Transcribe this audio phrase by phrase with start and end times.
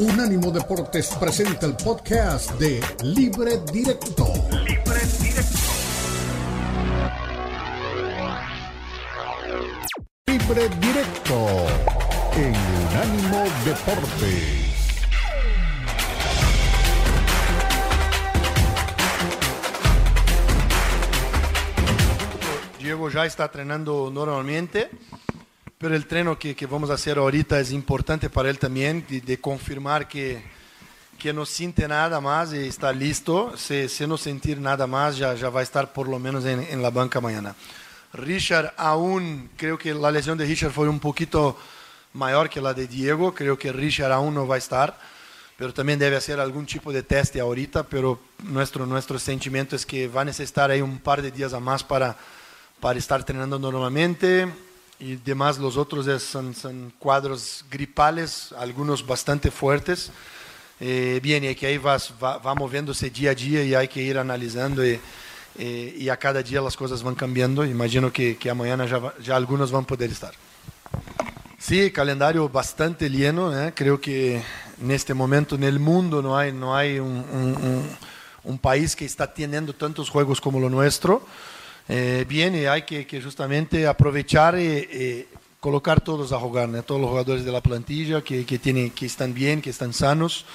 [0.00, 4.24] Unánimo Deportes presenta el podcast de Libre Directo.
[4.64, 5.58] Libre Directo.
[10.26, 11.46] Libre Directo
[12.34, 12.54] en
[12.88, 14.70] Unánimo Deportes.
[22.78, 24.88] Diego ya está entrenando normalmente,
[25.80, 29.22] pero el treno que, que vamos a hacer ahorita es importante para él también, de,
[29.22, 30.42] de confirmar que,
[31.18, 33.56] que no siente nada más y está listo.
[33.56, 36.60] Si, si no sentir nada más, ya, ya va a estar por lo menos en,
[36.64, 37.54] en, la banca mañana.
[38.12, 41.56] Richard aún, creo que la lesión de Richard fue un poquito
[42.12, 44.98] mayor que la de Diego, creo que Richard aún no va a estar,
[45.56, 50.08] pero también debe hacer algún tipo de teste ahorita, pero nuestro, nuestro sentimiento es que
[50.08, 52.18] va a necesitar ahí un par de días a más para
[52.80, 54.50] para estar entrenando normalmente
[55.00, 60.10] y demás los otros son, son, cuadros gripales, algunos bastante fuertes.
[60.78, 64.02] Eh, bien, y que ahí va, va, va, moviéndose día a día y hay que
[64.02, 65.00] ir analizando y,
[65.58, 67.64] eh, y a cada día las cosas van cambiando.
[67.64, 70.34] Imagino que, que mañana ya, ya algunos van a poder estar.
[71.58, 73.58] Sí, calendario bastante lleno.
[73.58, 73.72] ¿eh?
[73.74, 74.42] Creo que
[74.80, 77.88] en este momento en el mundo no hay, no hay un, un, un,
[78.44, 81.22] un país que está teniendo tantos juegos como lo nuestro.
[81.92, 85.26] Eh, bien, hay que, justamente aprovechar y, y,
[85.58, 86.84] colocar todos a jugar, ¿no?
[86.84, 90.46] todos los jugadores de la plantilla que, que, tienen, que están bien, que están sanos,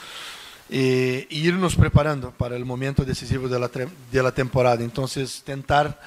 [0.69, 4.81] e irnos preparando para el momento decisivo de la, de la temporada.
[4.81, 5.99] Entonces, tentar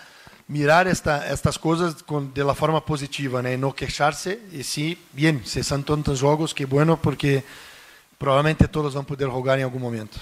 [0.48, 3.54] mirar esta, estas cosas con, de la forma positiva, ¿no?
[3.58, 7.44] no quejarse, y sí, bien, si son tantos juegos, que bueno, porque
[8.16, 10.16] probablemente todos van a poder jugar en algún momento.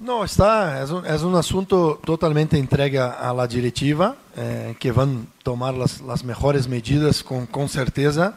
[0.00, 5.06] No, está, es un, es un, totalmente entregue a la directiva, eh, que a
[5.42, 8.32] tomar las, las mejores medidas con, con certeza.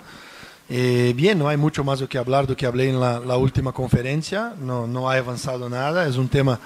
[0.68, 3.72] Eh, bien, no hay mucho más do que hablar do que hablé en la, última
[3.72, 6.60] conferencia, no, no ha avanzado nada, es un tema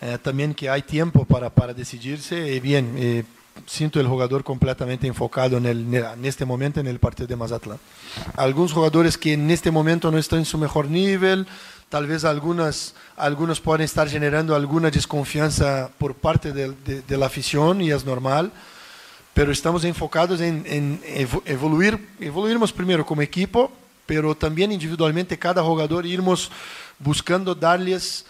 [0.00, 2.52] eh, también que hay tiempo para, para decidirse.
[2.52, 3.22] Y bien, eh,
[3.66, 7.78] siento el jugador completamente enfocado en, el, en este momento en el partido de Mazatlán.
[8.36, 11.46] Algunos jugadores que en este momento no están en su mejor nivel,
[11.92, 16.72] tal vez algunas, algunos pueden estar generando alguna desconfianza por parte de,
[17.02, 18.50] de, afición y es normal,
[19.34, 21.02] pero estamos enfocados en, en
[21.44, 23.70] evoluir, evoluirmos primero como equipo,
[24.06, 26.50] pero también individualmente cada jugador irmos
[26.98, 28.24] buscando darles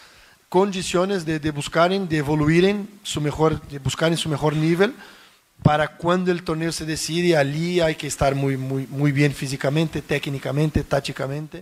[0.48, 4.92] condiciones de, de buscar, de evoluir su mejor, de buscar en su mejor nivel
[5.62, 10.02] para cuando el torneo se decide, allí hay que estar muy, muy, muy bien físicamente,
[10.02, 11.60] técnicamente, tácticamente.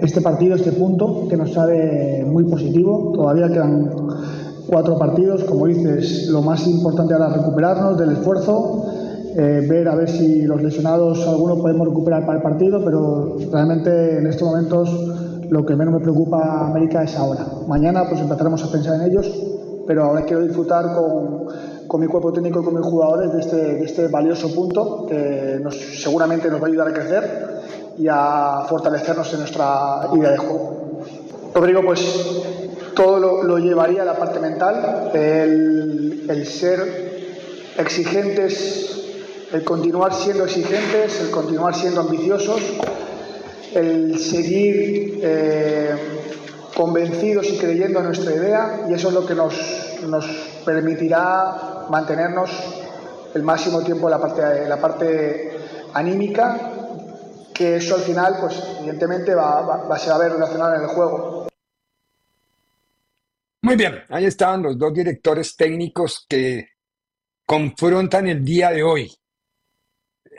[0.00, 3.90] Este partido, este punto, que nos sabe muy positivo, todavía quedan
[4.66, 8.86] cuatro partidos, como dices, lo más importante ahora es recuperarnos del esfuerzo,
[9.36, 14.18] eh, ver a ver si los lesionados, algunos podemos recuperar para el partido, pero realmente
[14.18, 14.90] en estos momentos
[15.48, 17.46] lo que menos me preocupa a América es ahora.
[17.68, 19.30] Mañana pues empezaremos a pensar en ellos,
[19.86, 21.46] pero ahora quiero disfrutar con
[21.86, 25.58] con mi cuerpo técnico y con mis jugadores de este, de este valioso punto que
[25.60, 27.50] nos, seguramente nos va a ayudar a crecer
[27.98, 31.02] y a fortalecernos en nuestra idea de juego.
[31.54, 32.00] Rodrigo, pues
[32.94, 37.22] todo lo, lo llevaría a la parte mental, el, el, ser
[37.76, 38.90] exigentes,
[39.52, 42.60] el continuar siendo exigentes, el continuar siendo ambiciosos,
[43.74, 45.94] el seguir eh,
[46.74, 49.54] convencidos y creyendo en nuestra idea y eso es lo que nos,
[50.08, 50.26] nos
[50.64, 52.50] permitirá mantenernos
[53.34, 55.52] el máximo tiempo en la parte, la parte
[55.94, 56.72] anímica,
[57.54, 60.88] que eso al final, pues evidentemente va, va, va, se a ver relacionado en el
[60.88, 61.48] juego.
[63.62, 66.68] Muy bien, ahí estaban los dos directores técnicos que
[67.46, 69.14] confrontan el día de hoy.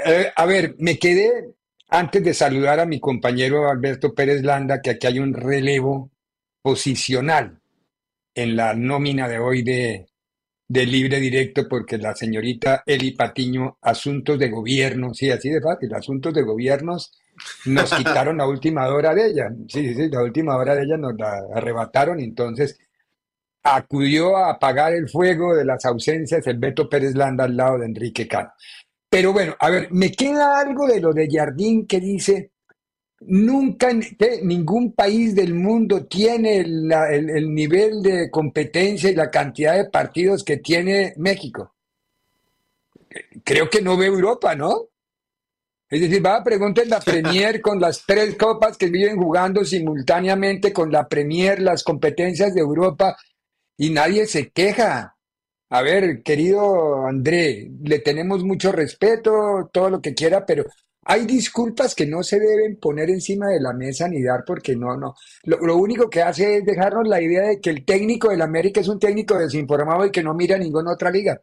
[0.05, 1.53] Eh, a ver, me quedé
[1.89, 6.11] antes de saludar a mi compañero Alberto Pérez Landa, que aquí hay un relevo
[6.61, 7.61] posicional
[8.35, 10.07] en la nómina de hoy de,
[10.67, 15.93] de libre directo porque la señorita Eli Patiño, asuntos de gobierno, sí, así de fácil,
[15.93, 17.11] asuntos de gobiernos,
[17.65, 19.49] nos quitaron la última hora de ella.
[19.67, 22.79] Sí, sí, sí, la última hora de ella nos la arrebataron, entonces
[23.63, 27.85] acudió a apagar el fuego de las ausencias el Beto Pérez Landa al lado de
[27.85, 28.51] Enrique Cano.
[29.09, 32.52] Pero bueno, a ver, me queda algo de lo de Jardín que dice,
[33.27, 33.89] Nunca
[34.41, 39.89] ningún país del mundo tiene el, el, el, nivel de competencia y la cantidad de
[39.89, 41.73] partidos que tiene México.
[43.43, 44.89] Creo que no ve Europa, ¿no?
[45.93, 50.73] Es decir, va a preguntar la Premier con las tres copas que viven jugando simultáneamente
[50.73, 53.15] con la Premier, las competencias de Europa,
[53.77, 55.17] y nadie se queja.
[55.69, 60.65] A ver, querido André, le tenemos mucho respeto, todo lo que quiera, pero
[61.05, 64.97] hay disculpas que no se deben poner encima de la mesa ni dar porque no,
[64.97, 65.15] no.
[65.43, 68.81] Lo, lo, único que hace es dejarnos la idea de que el técnico del América
[68.81, 71.41] es un técnico desinformado y que no mira ninguna otra liga.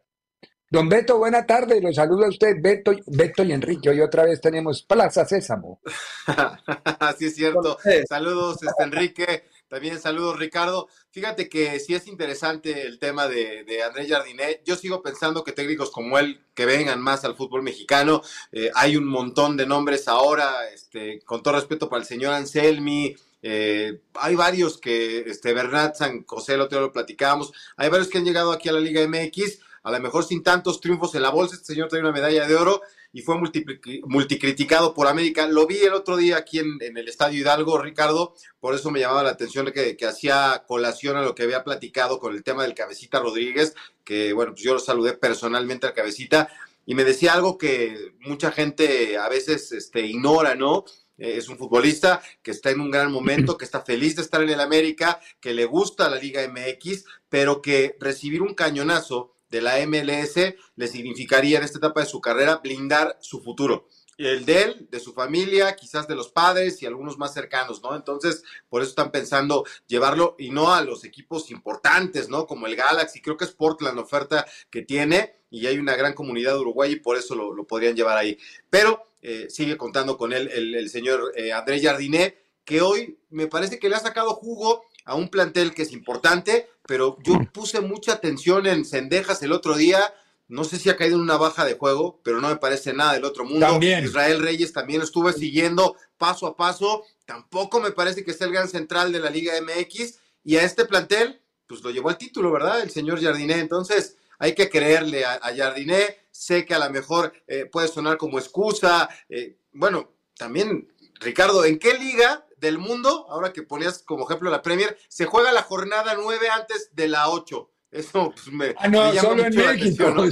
[0.71, 3.89] Don Beto, buena tarde, los saludo a usted, Beto, Beto y Enrique.
[3.89, 5.81] Hoy otra vez tenemos Plaza Sésamo.
[6.99, 7.77] Así es cierto.
[8.07, 9.43] Saludos, este, Enrique.
[9.71, 10.89] También saludos, Ricardo.
[11.11, 14.65] Fíjate que sí es interesante el tema de, de Andrés Jardinet.
[14.65, 18.21] Yo sigo pensando que técnicos como él que vengan más al fútbol mexicano.
[18.51, 23.15] Eh, hay un montón de nombres ahora, este, con todo respeto para el señor Anselmi,
[23.41, 28.09] eh, hay varios que, este, Bernat San José, el otro día lo platicábamos, hay varios
[28.09, 31.23] que han llegado aquí a la Liga MX a lo mejor sin tantos triunfos en
[31.23, 32.81] la bolsa, este señor trae una medalla de oro
[33.13, 35.47] y fue multicriticado por América.
[35.47, 39.23] Lo vi el otro día aquí en, el Estadio Hidalgo, Ricardo, por eso me llamaba
[39.23, 42.73] la atención que, que, hacía colación a lo que había platicado con el tema del
[42.73, 46.49] Cabecita Rodríguez, que bueno, pues yo lo saludé personalmente al Cabecita
[46.85, 50.85] y me decía algo que mucha gente a veces este, ignora, ¿no?
[51.17, 54.41] Eh, es un futbolista que está en un gran momento, que está feliz de estar
[54.41, 59.61] en el América, que le gusta la Liga MX, pero que recibir un cañonazo de
[59.61, 63.87] la MLS le significaría en esta etapa de su carrera blindar su futuro.
[64.17, 67.95] El de él, de su familia, quizás de los padres y algunos más cercanos, ¿no?
[67.95, 72.45] Entonces, por eso están pensando llevarlo y no a los equipos importantes, ¿no?
[72.45, 76.13] Como el Galaxy, creo que es Portland la oferta que tiene y hay una gran
[76.13, 78.37] comunidad Uruguay y por eso lo, podrían llevar ahí.
[78.69, 83.79] Pero eh, sigue contando con él el, señor eh, André Jardiné, que hoy me parece
[83.79, 88.13] que le ha sacado jugo a un plantel que es importante, pero yo puse mucha
[88.13, 90.13] atención en Cendejas el otro día.
[90.47, 93.13] No sé si ha caído en una baja de juego, pero no me parece nada
[93.13, 93.79] del otro mundo.
[93.81, 97.05] Israel Reyes también estuve siguiendo paso a paso.
[97.25, 100.19] Tampoco me parece que sea el gran central de la Liga MX.
[100.43, 102.81] Y a este plantel, pues lo llevó al título, ¿verdad?
[102.81, 103.59] El señor Jardiné.
[103.59, 106.17] Entonces, hay que creerle a, Jardiné.
[106.31, 109.07] Sé que a lo mejor eh, puede sonar como excusa.
[109.29, 114.61] Eh, bueno, también, Ricardo, ¿en qué liga del mundo, ahora que ponías como ejemplo la
[114.61, 117.69] Premier, se juega la jornada 9 antes de la 8.
[117.91, 120.05] Eso pues, me, ah, no, solo en México,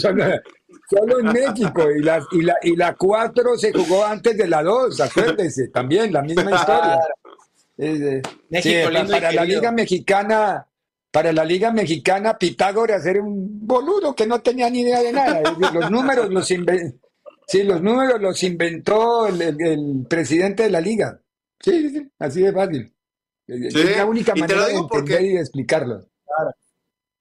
[0.89, 1.91] solo, en México.
[1.91, 6.13] Y la, y, la, y la 4 se jugó antes de la 2, acuérdense, también
[6.13, 6.99] la misma historia.
[8.49, 10.67] México, para, la Liga Mexicana,
[11.11, 15.41] para la Liga Mexicana, Pitágoras era un boludo que no tenía ni idea de nada.
[15.73, 17.07] Los números los inventó,
[17.47, 21.19] sí, los números los inventó el presidente de la liga.
[21.61, 22.95] Sí, sí, así de fácil.
[23.47, 26.05] Es la única manera de entender y de explicarlo.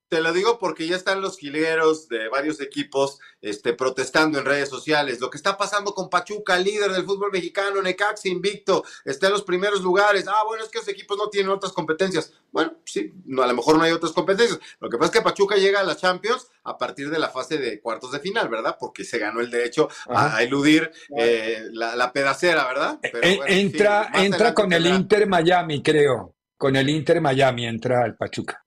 [0.08, 4.70] Te lo digo porque ya están los gileros de varios equipos este, protestando en redes
[4.70, 5.20] sociales.
[5.20, 9.42] Lo que está pasando con Pachuca, líder del fútbol mexicano, Necaxa invicto, está en los
[9.42, 10.26] primeros lugares.
[10.26, 12.32] Ah, bueno, es que los equipos no tienen otras competencias.
[12.50, 14.58] Bueno, sí, no, a lo mejor no hay otras competencias.
[14.80, 17.58] Lo que pasa es que Pachuca llega a la Champions a partir de la fase
[17.58, 18.76] de cuartos de final, ¿verdad?
[18.80, 22.98] Porque se ganó el derecho a, eludir eh, la, pedacera, ¿verdad?
[23.02, 26.34] Eh, entra entra con el Inter Miami, creo.
[26.56, 28.64] Con el Inter Miami entra el Pachuca.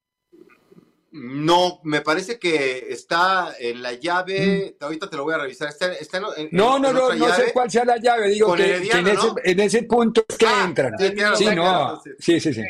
[1.12, 4.84] No, me parece que está en la llave, mm.
[4.84, 5.68] ahorita te lo voy a revisar.
[5.68, 9.60] Está, no, no, no, no sé cuál sea la llave, digo que, en, ese, en,
[9.60, 10.94] ese, punto es que ah, entran.
[11.36, 12.64] Sí, no, sí, sí, sí.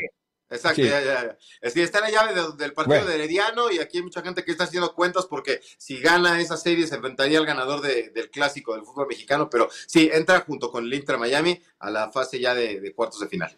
[0.52, 4.20] Exacto, ya, ya, está en la llave del partido de Herediano y aquí hay mucha
[4.20, 8.30] gente que está haciendo cuentas porque si gana esa serie se enfrentaría al ganador del
[8.30, 12.38] clásico del fútbol mexicano, pero sí, entra junto con el Inter Miami a la fase
[12.38, 13.56] ya de, cuartos de final.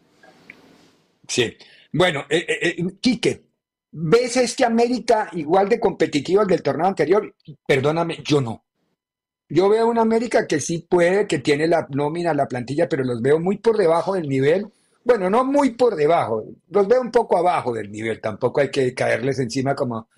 [1.26, 1.56] Sí,
[1.90, 3.42] bueno, eh, eh, eh Quique,
[3.96, 7.32] ¿Ves este América igual de competitivo al del torneo anterior?
[7.64, 8.64] Perdóname, yo no.
[9.48, 13.22] Yo veo una América que sí puede, que tiene la nómina, la plantilla, pero los
[13.22, 14.66] veo muy por debajo del nivel.
[15.04, 18.20] Bueno, no muy por debajo, los veo un poco abajo del nivel.
[18.20, 20.08] Tampoco hay que caerles encima como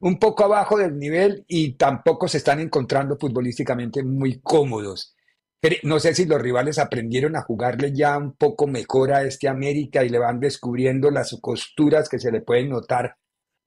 [0.00, 5.16] un poco abajo del nivel y tampoco se están encontrando futbolísticamente muy cómodos.
[5.84, 10.04] No sé si los rivales aprendieron a jugarle ya un poco mejor a este América
[10.04, 13.16] y le van descubriendo las costuras que se le pueden notar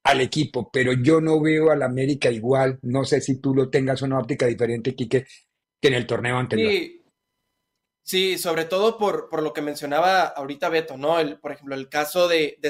[0.06, 4.02] al equipo, pero yo no veo al América igual, no sé si tú lo tengas
[4.02, 5.26] una óptica diferente, Quique,
[5.80, 6.72] que en el torneo anterior.
[8.04, 11.18] Sí, sobre todo por, por, lo que mencionaba ahorita Beto, ¿no?
[11.18, 12.68] El, por ejemplo, el caso de, de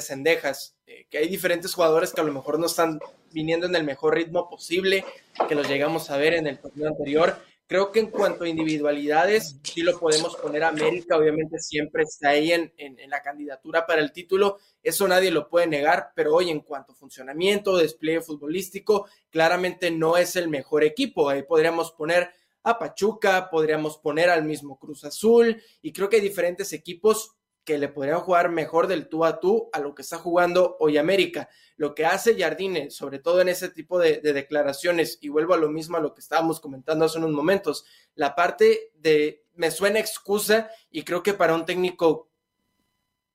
[0.86, 2.98] eh, que hay diferentes jugadores que a lo mejor no están
[3.32, 5.04] viniendo en el mejor ritmo posible,
[5.46, 7.36] que los llegamos a ver en el torneo anterior,
[7.68, 12.52] Creo que en cuanto a individualidades, sí lo podemos poner América, obviamente siempre está ahí
[12.52, 16.60] en, en, la candidatura para el título, eso nadie lo puede negar, pero hoy en
[16.60, 21.28] cuanto a funcionamiento, despliegue futbolístico, claramente no es el mejor equipo.
[21.28, 22.30] Ahí podríamos poner
[22.62, 27.35] a Pachuca, podríamos poner al mismo Cruz Azul, y creo que hay diferentes equipos
[27.66, 30.98] que le podrían jugar mejor del tú a tú a lo que está jugando hoy
[30.98, 31.50] América.
[31.76, 35.68] Lo que hace Jardine, sobre todo en ese tipo de, declaraciones, y vuelvo a lo
[35.68, 40.70] mismo a lo que estábamos comentando hace unos momentos, la parte de, me suena excusa
[40.92, 42.30] y creo que para un técnico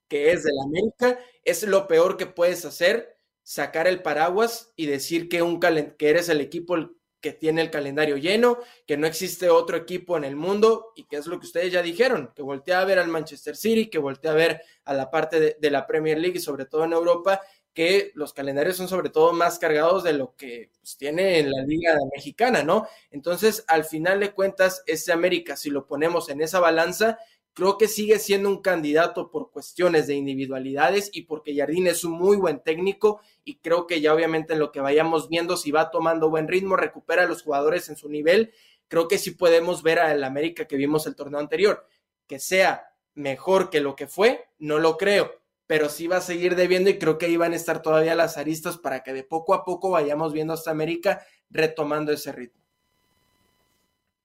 [0.08, 5.28] que es del América es lo peor que puedes hacer, sacar el paraguas y decir
[5.28, 6.78] que, un que eres el equipo
[7.22, 11.18] que tiene el calendario lleno, que no existe otro equipo en el mundo y que
[11.18, 14.32] es lo que ustedes ya dijeron, que voltea a ver al Manchester City, que voltea
[14.32, 17.40] a ver a la parte de, la Premier League y sobre todo en Europa
[17.74, 21.64] que los calendarios son sobre todo más cargados de lo que pues, tiene en la
[21.64, 22.86] liga mexicana, ¿no?
[23.12, 27.18] Entonces, al final de cuentas, ese América, si lo ponemos en esa balanza,
[27.54, 32.14] creo que sigue siendo un candidato por cuestiones de individualidades y porque Jardín es un
[32.14, 35.92] muy buen técnico y creo que ya obviamente en lo que vayamos viendo, si va
[35.92, 38.54] tomando buen ritmo, recupera a los jugadores en su nivel,
[38.88, 41.86] creo que sí podemos ver al América que vimos el torneo anterior,
[42.28, 45.42] que sea mejor que lo que fue, no lo creo
[45.72, 48.38] pero sí va a seguir debiendo y creo que ahí van a estar todavía las
[48.38, 52.61] aristas para que de poco a poco vayamos viendo hasta América retomando ese ritmo.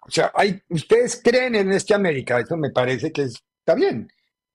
[0.06, 4.08] O sea, hay, ustedes creen en este América, eso me parece que está bien.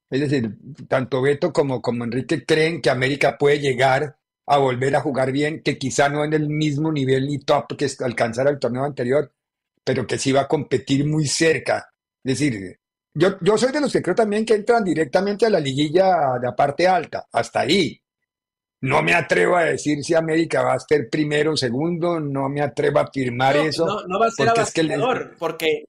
[0.10, 5.02] Es decir, tanto Beto como, como Enrique creen que América puede llegar a volver a
[5.02, 8.84] jugar bien, que quizá no en el mismo nivel ni top que alcanzara el torneo
[8.84, 9.34] anterior,
[9.84, 11.94] pero que sí va a competir muy cerca.
[12.24, 12.80] Es decir,
[13.14, 16.48] yo, yo soy de los que creo también que entran directamente a la liguilla de
[16.48, 18.01] la parte alta, hasta ahí.
[18.82, 22.62] No me atrevo a decir si América va a ser primero o segundo, no me
[22.62, 23.86] atrevo a afirmar eso.
[23.86, 25.86] No, no va a ser avasallador, porque,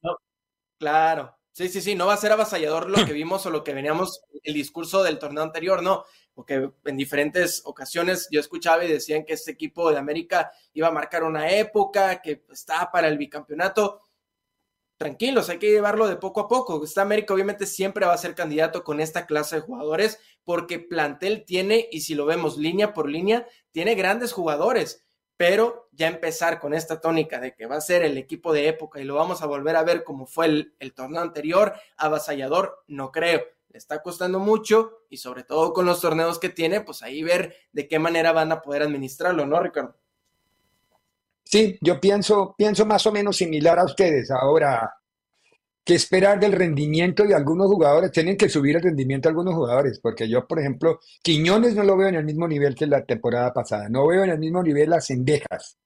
[0.79, 3.73] claro, sí, sí, sí, no va a ser avasallador lo que vimos o lo que
[3.73, 9.25] veníamos, el discurso del torneo anterior, no, porque en diferentes ocasiones yo escuchaba y decían
[9.25, 14.03] que este equipo de América iba a marcar una época, que estaba para el bicampeonato
[15.03, 16.85] tranquilos, hay que llevarlo de poco a poco.
[16.85, 21.45] Esta América obviamente siempre va a ser candidato con esta clase de jugadores porque plantel
[21.45, 25.05] tiene, y si lo vemos línea por línea, tiene grandes jugadores,
[25.37, 29.01] pero ya empezar con esta tónica de que va a ser el equipo de época
[29.01, 33.11] y lo vamos a volver a ver como fue el, el torneo anterior, avasallador, no
[33.11, 33.43] creo.
[33.71, 37.57] Le está costando mucho y sobre todo con los torneos que tiene, pues ahí ver
[37.73, 39.97] de qué manera van a poder administrarlo, ¿no, Ricardo?
[41.45, 44.31] Sí, yo pienso, pienso más o menos similar a ustedes.
[44.31, 44.91] Ahora,
[45.85, 48.13] ¿qué esperar del rendimiento de algunos jugadores?
[48.13, 51.97] Tienen que subir el rendimiento de algunos jugadores, porque yo, por ejemplo, Quiñones no lo
[51.97, 54.91] veo en el mismo nivel que la temporada pasada, no veo en el mismo nivel
[54.91, 55.79] las Cendejas.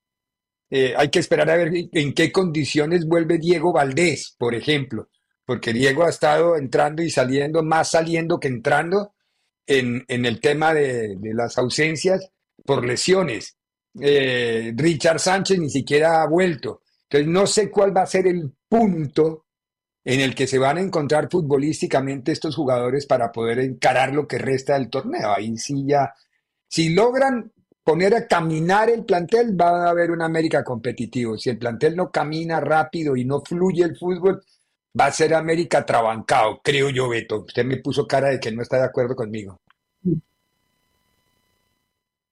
[0.70, 5.08] Eh, hay que esperar a ver en qué condiciones vuelve Diego Valdés, por ejemplo,
[5.44, 9.14] porque Diego ha estado entrando y saliendo, más saliendo que entrando
[9.66, 12.30] en, en el tema de, de las ausencias
[12.64, 13.55] por lesiones.
[14.00, 16.82] Eh, Richard Sánchez ni siquiera ha vuelto.
[17.08, 19.46] Entonces no sé cuál va a ser el punto
[20.04, 24.38] en el que se van a encontrar futbolísticamente estos jugadores para poder encarar lo que
[24.38, 25.32] resta del torneo.
[25.32, 26.14] Ahí sí ya,
[26.68, 31.36] si logran poner a caminar el plantel, va a haber un América competitivo.
[31.38, 34.42] Si el plantel no camina rápido y no fluye el fútbol,
[34.98, 37.44] va a ser América trabancado, creo yo, Beto.
[37.44, 39.60] Usted me puso cara de que no está de acuerdo conmigo.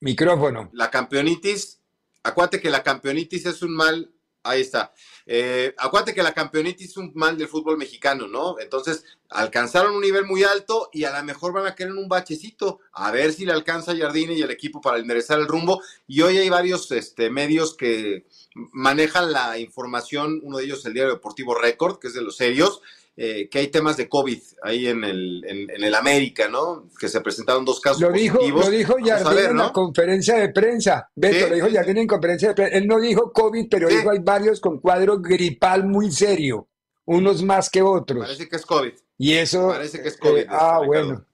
[0.05, 0.69] Micrófono.
[0.75, 1.81] La campeonitis,
[2.23, 4.93] acuérdate que la campeonitis es un mal, ahí está.
[5.25, 8.61] Eh, acuérdate que la campeonitis es un mal del fútbol mexicano, ¿no?
[8.61, 12.81] Entonces, alcanzaron un nivel muy alto y a lo mejor van a querer un bachecito,
[12.93, 15.81] a ver si le alcanza Jardine y el equipo para enderezar el rumbo.
[16.07, 18.27] Y hoy hay varios este, medios que
[18.73, 22.83] manejan la información, uno de ellos el Diario Deportivo Record, que es de los serios,
[23.17, 26.89] eh, que hay temas de COVID ahí en el, en, el América, ¿no?
[26.99, 31.09] Que se presentaron dos casos lo dijo, Lo dijo Jardín en la conferencia de prensa.
[31.15, 32.77] Beto, lo dijo Jardín en conferencia de prensa.
[32.77, 36.69] Él no dijo COVID, pero dijo hay varios con cuadro gripal muy serio,
[37.05, 38.25] unos más que otros.
[38.25, 38.93] Parece que es COVID.
[39.19, 39.69] Y eso...
[39.69, 40.41] Parece que es COVID.
[40.41, 41.25] Eh, ah, bueno.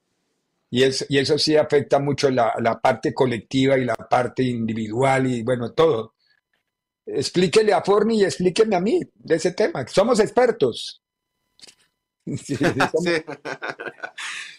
[0.68, 5.26] Y eso, y eso sí afecta mucho la, la parte colectiva y la parte individual
[5.26, 6.12] y bueno, todo.
[7.06, 9.87] Explíquele a Forni y explíqueme a mí de ese tema.
[9.88, 11.00] Somos expertos.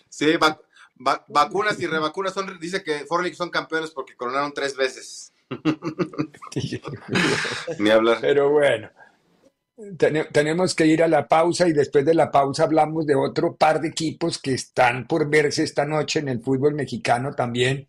[0.10, 0.34] Sí,
[1.28, 5.34] vacunas y revacunas son, dice que Forlick son campeones porque coronaron tres veces.
[7.80, 8.20] Ni hablar.
[8.22, 8.90] Pero bueno,
[10.32, 13.82] tenemos que ir a la pausa y después de la pausa hablamos de otro par
[13.82, 17.88] de equipos que están por verse esta noche en el fútbol mexicano también.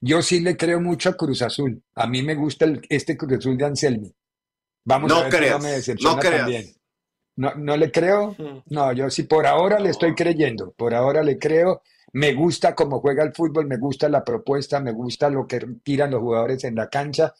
[0.00, 1.82] Yo sí le creo mucho a Cruz Azul.
[1.94, 4.14] A mí me gusta este Cruz Azul de Anselmi.
[4.84, 6.40] Vamos a ver creas, me decepciona no creas.
[6.40, 6.74] también.
[7.36, 8.36] No, no le creo.
[8.66, 10.72] No, yo sí por ahora le estoy creyendo.
[10.72, 11.82] Por ahora le creo.
[12.12, 16.10] Me gusta cómo juega el fútbol, me gusta la propuesta, me gusta lo que tiran
[16.10, 17.32] los jugadores en la cancha.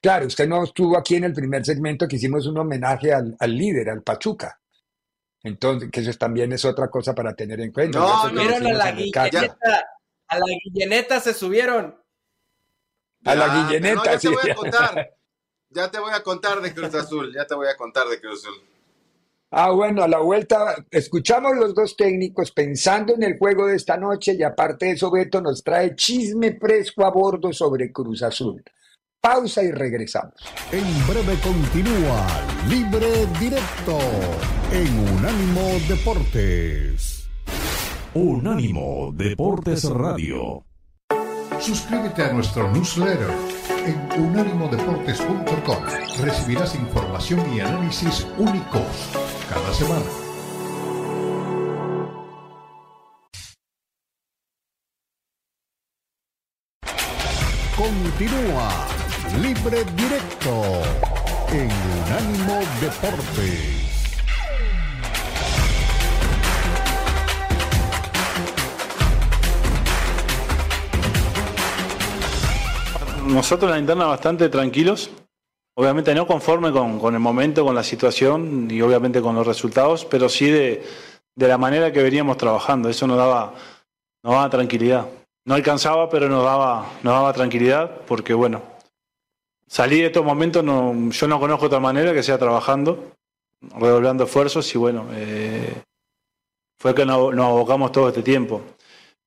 [0.00, 3.90] Claro, usted no estuvo aquí en el primer segmento que hicimos un homenaje al, líder,
[3.90, 4.60] al Pachuca.
[5.44, 8.00] Entonces, que eso también es otra cosa para tener en cuenta.
[8.00, 9.86] No, no, a la guilleneta.
[10.26, 11.96] A la guilleneta se subieron.
[13.24, 14.28] A la guilleneta, sí.
[14.28, 15.16] Te voy a contar,
[15.68, 17.32] ya te voy a contar de Cruz Azul.
[17.32, 18.64] Ya te voy a contar de Cruz Azul.
[18.64, 18.71] Ya te voy a contar de Cruz Azul.
[19.54, 23.98] Ah, bueno, a la vuelta escuchamos los dos técnicos pensando en el juego de esta
[23.98, 28.64] noche y aparte de eso Beto nos trae chisme fresco a bordo sobre Cruz Azul.
[29.20, 30.32] Pausa y regresamos.
[30.72, 32.26] En breve continúa
[32.66, 33.98] Libre Directo
[34.72, 37.28] en Unánimo Deportes.
[38.14, 40.64] Unánimo Deportes Radio.
[41.60, 43.30] Suscríbete a nuestro newsletter
[43.86, 45.84] en unánimodeportes.com.
[46.22, 49.21] Recibirás información y análisis únicos
[49.52, 50.04] cada semana.
[57.76, 58.68] Continúa
[59.40, 60.62] Libre Directo
[61.50, 61.70] en
[62.06, 63.82] Unánimo Deportes.
[73.26, 75.10] Nosotros en la interna bastante tranquilos,
[75.74, 80.28] obviamente no conforme con, el momento, con la situación y obviamente con los resultados, pero
[80.28, 80.82] sí de,
[81.36, 82.88] la manera que veníamos trabajando.
[82.88, 83.54] Eso nos daba,
[84.22, 85.06] nos daba tranquilidad.
[85.44, 88.62] No alcanzaba, pero nos daba, nos daba tranquilidad porque, bueno,
[89.66, 93.12] salí de estos momentos, no, yo no conozco otra manera que sea trabajando,
[93.76, 95.82] redoblando esfuerzos y, bueno, eh,
[96.78, 98.60] fue que nos, nos abocamos todo este tiempo.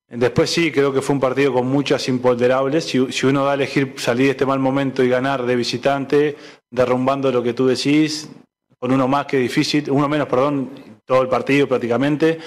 [0.08, 2.86] Después sí, creo que fue un partido con muchas imponderables.
[2.86, 6.38] Si, uno da a elegir salir de este mal momento y ganar de visitante,
[6.70, 8.30] derrumbando lo que tú decís,
[8.78, 10.70] con uno más que difícil, uno menos, perdón,
[11.06, 12.38] todo el partido prácticamente,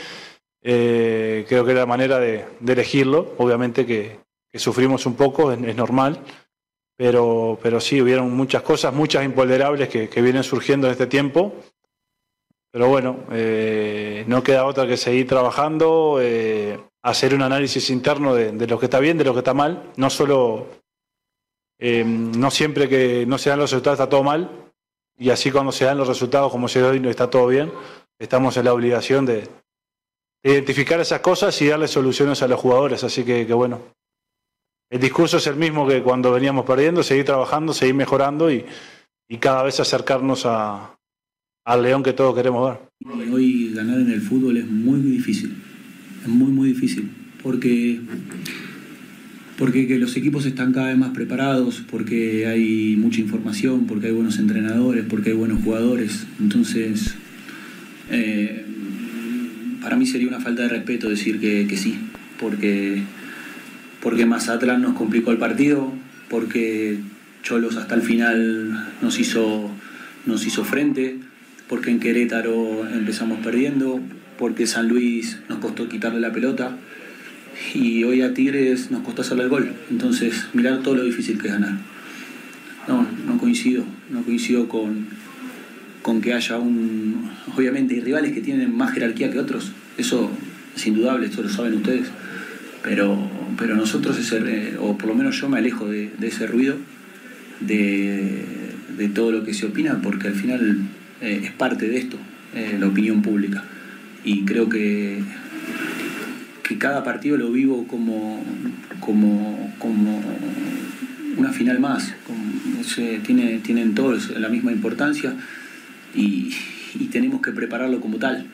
[0.63, 3.35] eh, creo que era la manera de, elegirlo.
[3.39, 4.21] Obviamente que,
[4.55, 6.21] sufrimos un poco, es, normal,
[6.97, 11.55] pero, pero sí, hubieron muchas cosas, muchas imponderables que, vienen surgiendo en este tiempo.
[12.71, 16.19] Pero bueno, eh, no queda otra que seguir trabajando.
[16.21, 19.93] Eh, hacer un análisis interno de, lo que está bien, de lo que está mal,
[19.97, 20.69] no solo,
[21.79, 24.71] eh, no siempre que no se dan los resultados está todo mal,
[25.17, 27.73] y así cuando se dan los resultados como se da hoy no está todo bien,
[28.19, 29.49] estamos en la obligación de,
[30.43, 33.81] identificar esas cosas y darle soluciones a los jugadores, así que, bueno,
[34.91, 38.65] el discurso es el mismo que cuando veníamos perdiendo, seguir trabajando, seguir mejorando y,
[39.41, 40.97] cada vez acercarnos a,
[41.67, 42.81] al león que todos queremos ver.
[43.31, 45.68] Hoy ganar en el fútbol es muy difícil
[46.29, 47.11] muy, muy difícil,
[47.43, 48.01] porque,
[49.57, 54.13] porque que los equipos están cada vez más preparados, porque hay mucha información, porque hay
[54.13, 56.27] buenos entrenadores, porque hay buenos jugadores.
[56.41, 57.15] Entonces,
[58.11, 58.65] eh,
[59.83, 61.99] para mí sería una falta de respeto decir que, que sí,
[62.39, 63.03] porque,
[64.03, 65.93] porque Mazatlán nos complicó el partido,
[66.29, 66.99] porque
[67.43, 69.71] Cholos hasta el final nos hizo,
[70.27, 71.19] nos hizo frente,
[71.69, 74.01] porque en Querétaro empezamos perdiendo,
[74.39, 76.77] porque San Luis nos costó quitarle la pelota
[77.75, 79.73] y hoy a Tigres nos costó hacerle el gol.
[79.91, 81.77] Entonces, mirar todo lo difícil que es ganar.
[82.87, 85.07] No, no coincido, no coincido con,
[86.03, 87.31] con que haya un...
[87.57, 90.31] Obviamente hay rivales que tienen más jerarquía que otros, eso
[90.75, 92.07] es indudable, esto lo saben ustedes,
[92.83, 93.19] pero,
[93.59, 96.77] pero nosotros, ese, o por lo menos yo me alejo de, ese ruido,
[97.61, 98.45] de,
[99.15, 100.79] todo lo que se opina, porque al final
[101.21, 102.17] eh, es parte de esto,
[102.55, 103.65] eh, la opinión pública
[104.25, 105.23] y creo que,
[106.63, 108.43] que cada partido lo vivo como,
[109.01, 110.23] como, como
[111.37, 112.15] una final más.
[113.25, 115.37] tiene, tienen todos la misma importancia
[116.15, 116.55] y,
[117.13, 118.53] tenemos que prepararlo como tal.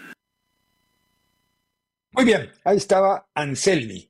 [2.12, 4.08] Muy bien, ahí estaba Anselmi.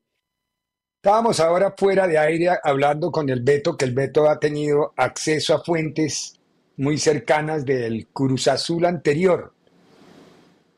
[0.97, 5.55] Estábamos ahora fuera de aire hablando con el Beto, que el Beto ha tenido acceso
[5.55, 6.38] a fuentes
[6.77, 9.54] muy cercanas del Cruz Azul anterior.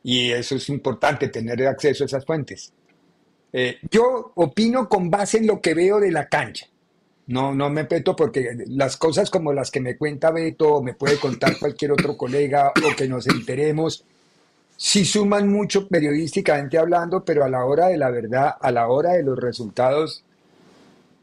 [0.09, 2.73] Y eso es importante, tener acceso a esas fuentes.
[3.53, 6.69] Eh, yo opino con base en lo que veo de la cancha.
[7.27, 10.95] No, no me peto porque las cosas como las que me cuenta Beto o me
[10.95, 14.05] puede contar cualquier otro colega o que nos enteremos,
[14.77, 19.14] sí suman mucho periodísticamente hablando, pero a la hora de la verdad, a la hora
[19.14, 20.23] de los resultados,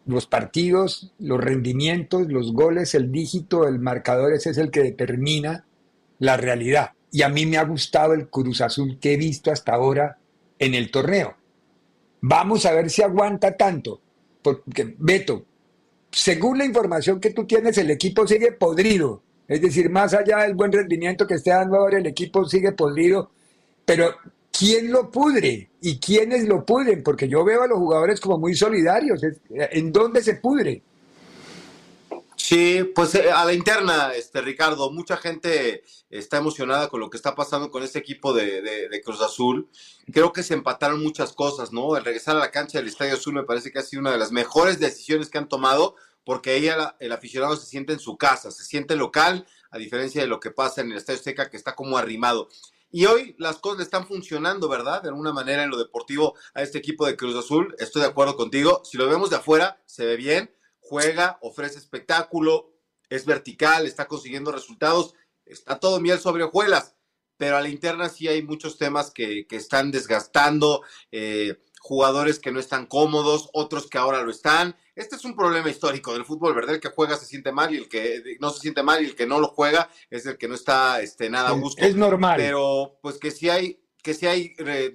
[0.08, 5.63] los partidos, los rendimientos, los goles, el dígito, el marcador, ese es el que determina
[6.19, 9.73] la realidad y a mí me ha gustado el Cruz Azul que he visto hasta
[9.73, 10.17] ahora
[10.58, 11.36] en el torneo.
[12.21, 14.02] Vamos a ver si aguanta tanto,
[14.41, 15.45] porque Beto,
[16.12, 19.21] según la información que tú tienes, el equipo sigue podrido.
[19.47, 23.30] Es decir, más allá del buen rendimiento que esté dando ahora, el equipo sigue podrido.
[23.86, 24.15] Pero,
[24.52, 25.69] ¿quién lo pudre?
[25.82, 27.04] ¿Y quiénes lo pudren?
[27.04, 29.21] Porque yo veo a los jugadores como muy solidarios.
[29.52, 30.82] ¿En dónde se pudre?
[32.43, 37.15] Sí, pues eh, a la interna, este Ricardo, mucha gente está emocionada con lo que
[37.15, 39.69] está pasando con este equipo de, Cruz Azul.
[40.12, 41.95] Creo que se empataron muchas cosas, ¿no?
[41.95, 44.17] El regresar a la cancha del Estadio Azul me parece que ha sido una de
[44.17, 48.51] las mejores decisiones que han tomado, porque ahí el aficionado se siente en su casa,
[48.51, 51.75] se siente local, a diferencia de lo que pasa en el Estadio Azteca, que está
[51.75, 52.49] como arrimado.
[52.91, 55.01] Y hoy las cosas le están funcionando, ¿verdad?
[55.01, 57.73] De alguna manera en lo deportivo a este equipo de Cruz Azul.
[57.79, 58.82] Estoy de acuerdo contigo.
[58.84, 60.53] Si lo vemos de afuera, se ve bien,
[60.84, 62.72] juega, ofrece espectáculo,
[63.10, 65.15] es vertical, está consiguiendo resultados,
[65.46, 66.96] está todo miel sobre hojuelas.
[67.38, 70.84] Pero a la interna sí hay muchos temas que, que están desgastando.
[71.12, 74.74] Eh, jugadores que no están cómodos, otros que ahora lo están.
[74.96, 76.76] Este es un problema histórico del fútbol, ¿verdad?
[76.76, 79.15] El que juega se siente mal y el que no se siente mal y el
[79.15, 81.84] que no lo juega es el que no está este, nada a gusto.
[81.84, 82.38] Es normal.
[82.38, 84.93] Pero pues que sí hay, que sí hay eh,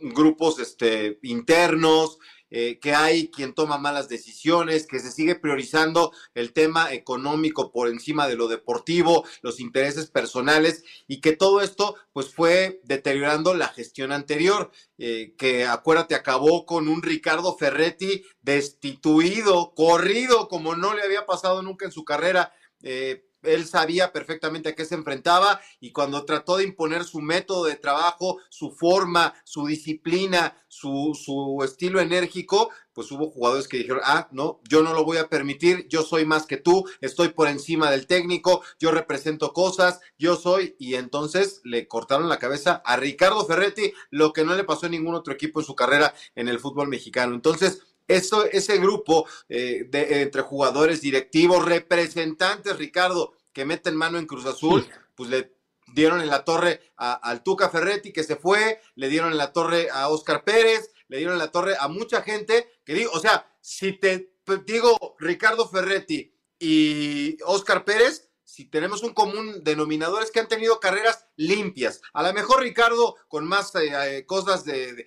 [0.00, 2.18] grupos este, internos,
[2.50, 7.88] eh, que hay quien toma malas decisiones, que se sigue priorizando el tema económico por
[7.88, 13.68] encima de lo deportivo, los intereses personales y que todo esto pues fue deteriorando la
[13.68, 21.02] gestión anterior, eh, que acuérdate acabó con un Ricardo Ferretti destituido, corrido como no le
[21.02, 22.52] había pasado nunca en su carrera.
[22.82, 27.64] Eh, él sabía perfectamente a qué se enfrentaba y cuando trató de imponer su método
[27.64, 34.00] de trabajo, su forma, su disciplina, su, su, estilo enérgico, pues hubo jugadores que dijeron,
[34.04, 37.48] ah, no, yo no lo voy a permitir, yo soy más que tú, estoy por
[37.48, 42.96] encima del técnico, yo represento cosas, yo soy, y entonces le cortaron la cabeza a
[42.96, 46.48] Ricardo Ferretti, lo que no le pasó a ningún otro equipo en su carrera en
[46.48, 47.34] el fútbol mexicano.
[47.34, 47.82] Entonces,
[48.16, 54.46] eso, ese grupo eh, de, entre jugadores, directivos, representantes, Ricardo, que meten mano en Cruz
[54.46, 55.54] Azul, pues le
[55.92, 59.88] dieron en la torre al Tuca Ferretti que se fue, le dieron en la torre
[59.90, 63.52] a Oscar Pérez, le dieron en la torre a mucha gente que digo, o sea,
[63.60, 68.29] si te digo Ricardo Ferretti y Oscar Pérez,
[68.60, 72.02] si tenemos un común denominador es que han tenido carreras limpias.
[72.12, 75.06] A lo mejor Ricardo con más eh, eh, cosas de,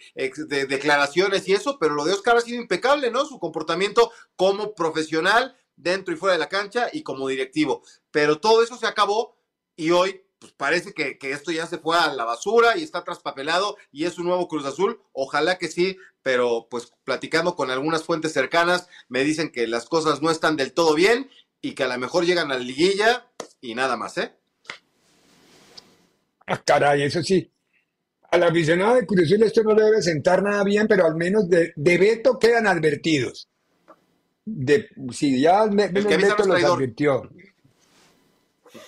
[0.67, 3.25] declaraciones y eso, pero lo de Oscar ha sido impecable, ¿no?
[3.25, 7.83] Su comportamiento como profesional dentro y fuera de la cancha y como directivo.
[8.09, 9.37] Pero todo eso se acabó
[9.75, 13.03] y hoy pues parece que, que, esto ya se fue a la basura y está
[13.03, 14.99] traspapelado y es un nuevo Cruz Azul.
[15.13, 20.23] Ojalá que sí, pero pues platicando con algunas fuentes cercanas me dicen que las cosas
[20.23, 21.29] no están del todo bien
[21.63, 23.25] y que a lo mejor llegan a la liguilla
[23.61, 24.33] y nada más, ¿eh?
[26.45, 27.49] Ah, caray, eso sí.
[28.29, 31.15] A la aficionado de Cruz Azul esto no le debe sentar nada bien, pero al
[31.15, 33.47] menos de, de Beto quedan advertidos.
[34.43, 37.29] De, si ya el Beto los advirtió.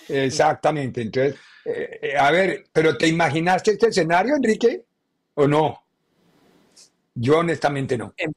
[0.08, 1.00] Exactamente.
[1.00, 4.84] Entonces, eh, eh, a ver, pero ¿te imaginaste este escenario, Enrique?
[5.34, 5.82] ¿O no?
[7.14, 8.12] Yo honestamente no.
[8.18, 8.34] En,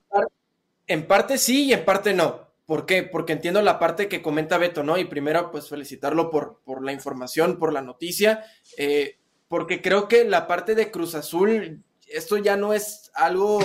[0.87, 2.48] en parte sí y en parte no.
[2.69, 3.01] ¿Por qué?
[3.01, 4.99] Porque entiendo la parte que comenta Beto, ¿no?
[4.99, 8.43] Y primero, pues felicitarlo por, por la información, por la noticia,
[8.77, 13.57] eh, porque creo que la parte de Cruz Azul, esto ya no es algo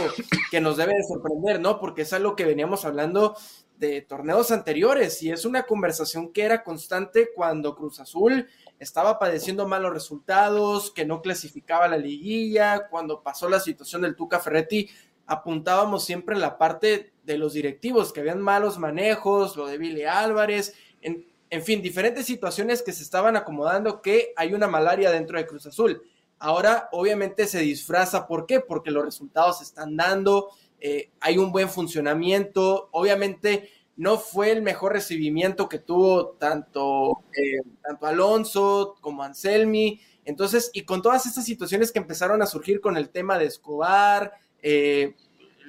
[0.50, 1.80] que nos debe de sorprender, ¿no?
[1.80, 3.36] Porque es algo que veníamos hablando
[3.76, 9.68] de torneos anteriores y es una conversación que era constante cuando Cruz Azul estaba padeciendo
[9.68, 14.88] malos resultados, que no clasificaba la liguilla, cuando pasó la situación del Tuca Ferretti,
[15.26, 20.74] apuntábamos siempre la parte de los directivos, que habían malos manejos, lo de Billy Álvarez,
[21.00, 25.46] en, en fin, diferentes situaciones que se estaban acomodando que hay una malaria dentro de
[25.46, 26.02] Cruz Azul.
[26.38, 28.26] Ahora, obviamente, se disfraza.
[28.26, 28.60] ¿Por qué?
[28.60, 32.88] Porque los resultados se están dando, eh, hay un buen funcionamiento.
[32.92, 40.00] Obviamente, no fue el mejor recibimiento que tuvo tanto, eh, tanto Alonso como Anselmi.
[40.24, 44.32] Entonces, y con todas estas situaciones que empezaron a surgir con el tema de Escobar,
[44.64, 45.14] eh,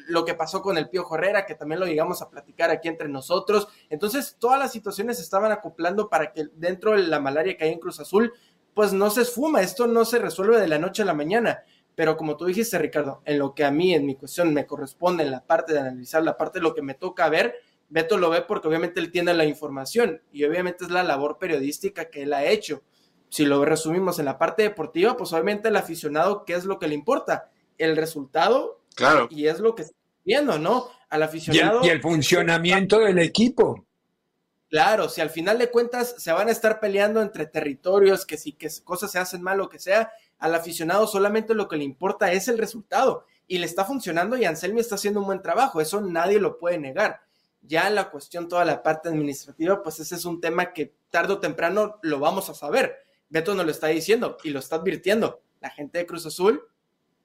[0.08, 3.10] lo que pasó con el Pío Herrera, que también lo llegamos a platicar aquí entre
[3.10, 3.68] nosotros.
[3.90, 7.74] Entonces, todas las situaciones se estaban acoplando para que dentro de la malaria que hay
[7.74, 8.34] en Cruz Azul,
[8.74, 11.64] pues no se esfuma, esto no se resuelve de la noche a la mañana.
[11.96, 15.24] Pero como tú dijiste, Ricardo, en lo que a mí, en mi cuestión, me corresponde,
[15.24, 17.56] en la parte de analizar, la parte de lo que me toca ver,
[17.88, 22.10] Beto lo ve porque obviamente él tiene la información y obviamente es la labor periodística
[22.10, 22.84] que él ha hecho.
[23.30, 26.88] Si lo resumimos en la parte deportiva, pues obviamente el aficionado, ¿qué es lo que
[26.88, 27.52] le importa?
[27.78, 29.28] El resultado Claro.
[29.30, 30.90] Y es lo que está viendo, ¿no?
[31.10, 31.86] Al aficionado.
[31.86, 33.86] Y el, funcionamiento del equipo.
[34.70, 38.54] Claro, si al final de cuentas se van a estar peleando entre territorios, que si
[38.54, 42.32] que cosas se hacen mal o que sea, al aficionado solamente lo que le importa
[42.32, 43.26] es el resultado.
[43.48, 46.80] Y le está funcionando y Anselmi está haciendo un buen trabajo, eso nadie lo puede
[46.80, 47.22] negar.
[47.62, 51.40] Ya la cuestión, toda la parte administrativa, pues ese es un tema que tarde o
[51.40, 52.96] temprano lo vamos a saber.
[53.30, 55.42] Beto nos lo está diciendo y lo está advirtiendo.
[55.62, 56.68] La gente de Cruz Azul,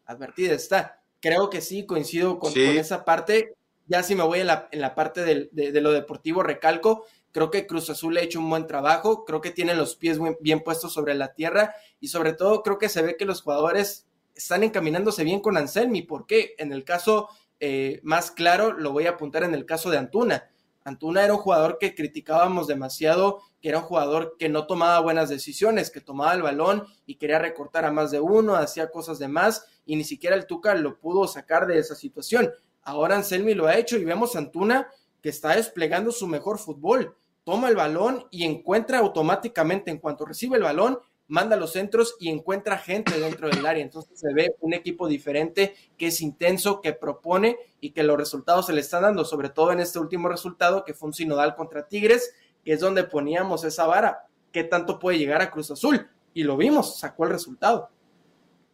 [0.07, 3.55] advertida está creo que sí, coincido con, esa parte.
[3.87, 7.67] Ya si me voy en la, en la parte de, lo deportivo, recalco, creo que
[7.67, 11.15] Cruz Azul ha hecho un buen trabajo, creo que tienen los pies bien, puestos sobre
[11.15, 15.41] la tierra y sobre todo creo que se ve que los jugadores están encaminándose bien
[15.41, 17.29] con Anselmi, porque en el caso
[17.59, 20.49] eh, más claro lo voy a apuntar en el caso de Antuna.
[20.91, 25.29] Antuna era un jugador que criticábamos demasiado, que era un jugador que no tomaba buenas
[25.29, 29.29] decisiones, que tomaba el balón y quería recortar a más de uno, hacía cosas de
[29.29, 32.51] más y ni siquiera el Tuca lo pudo sacar de esa situación.
[32.83, 34.89] Ahora Anselmi lo ha hecho y vemos a Antuna
[35.23, 37.17] que está desplegando su mejor fútbol.
[37.45, 40.99] Toma el balón y encuentra automáticamente, en cuanto recibe el balón,
[41.31, 43.83] manda los centros y encuentra gente dentro del área.
[43.83, 48.67] Entonces se ve un equipo diferente que es intenso, que propone y que los resultados
[48.67, 51.87] se le están dando, sobre todo en este último resultado que fue un sinodal contra
[51.87, 54.27] Tigres, que es donde poníamos esa vara.
[54.53, 56.09] ¿Qué tanto puede llegar a Cruz Azul?
[56.35, 57.91] Y lo vimos, sacó el resultado.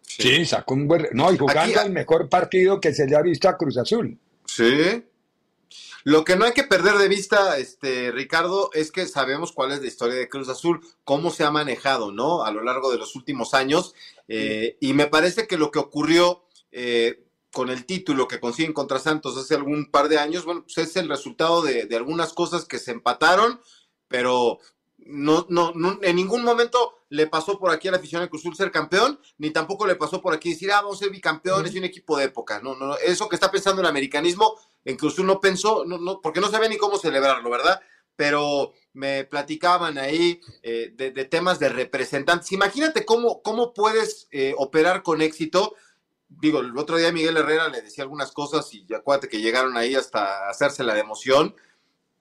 [0.01, 1.09] Sí, sacó un buen.
[1.13, 4.19] No, y jugando el mejor partido que se le ha visto a Cruz Azul.
[4.47, 5.05] Sí,
[6.07, 9.81] lo que no hay que perder de vista, este, Ricardo, es que sabemos cuál es
[9.81, 12.45] la historia de Cruz Azul, cómo se ha manejado, ¿no?
[12.45, 13.93] A lo largo de los últimos años.
[14.29, 19.01] Eh, y me parece que lo que ocurrió eh, con el título que consiguen contra
[19.01, 22.79] Santos hace algún par de años, bueno, pues es el resultado de, algunas cosas que
[22.79, 23.61] se empataron,
[24.07, 24.61] pero
[25.09, 28.57] no, no, en ningún momento le pasó por aquí a la afición de Cruz Azul
[28.57, 31.79] ser campeón, ni tampoco le pasó por aquí decir, ah, vamos a ser bicampeones y
[31.79, 32.61] un equipo de época.
[32.61, 36.41] No, no, eso que está pensando el americanismo en usted no pensó, no, no, porque
[36.41, 37.81] no sabía ni cómo celebrarlo, ¿verdad?
[38.15, 42.51] Pero me platicaban ahí eh, de, temas de representantes.
[42.53, 45.75] Imagínate cómo, cómo puedes eh, operar con éxito.
[46.29, 49.95] Digo, el otro día Miguel Herrera le decía algunas cosas y acuérdate que llegaron ahí
[49.95, 51.55] hasta hacerse la de emoción.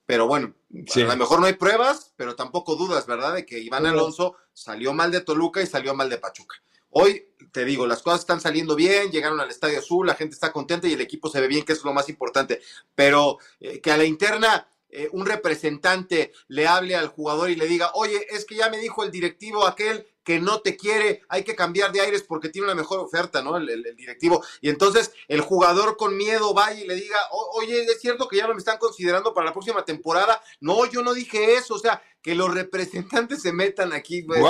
[0.06, 3.34] Pero bueno, a lo mejor no hay pruebas, pero tampoco dudas, ¿verdad?
[3.34, 6.56] De que Iván Alonso salió mal de Toluca y salió mal de Pachuca.
[6.90, 10.52] Hoy, te digo, las cosas están saliendo bien, llegaron al Estadio Azul, la gente está
[10.52, 12.60] contenta y el equipo se ve bien, que es lo más importante.
[12.94, 17.66] Pero eh, que a la interna eh, un representante le hable al jugador y le
[17.66, 21.44] diga, oye, es que ya me dijo el directivo aquel que no te quiere, hay
[21.44, 23.56] que cambiar de aires porque tiene una mejor oferta, ¿no?
[23.56, 24.44] El, directivo.
[24.60, 27.16] Y entonces el jugador con miedo va y le diga,
[27.54, 30.42] oye, es cierto que ya no me están considerando para la próxima temporada.
[30.58, 34.24] No, yo no dije eso, o sea, que los representantes se metan aquí.
[34.24, 34.42] Pues,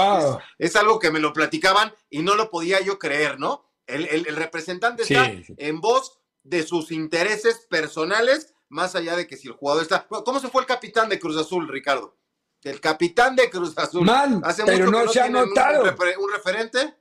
[0.56, 3.66] es, algo que me lo platicaban y no lo podía yo creer, ¿no?
[3.86, 9.52] El, representante está en voz de sus intereses personales, más allá de que si el
[9.52, 10.06] jugador está.
[10.08, 12.16] ¿Cómo se fue el capitán de Cruz Azul, Ricardo?
[12.66, 14.04] El capitán de Cruz Azul.
[14.04, 15.84] Man, pero no, se ha notado.
[15.84, 16.96] Un, referente?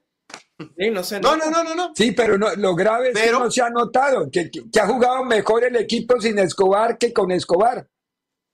[0.60, 3.50] Sí, no, sé, no, no, no, no, Sí, pero no, lo grave es que no
[3.50, 7.90] se ha notado, que, ha jugado mejor el equipo sin Escobar que con Escobar.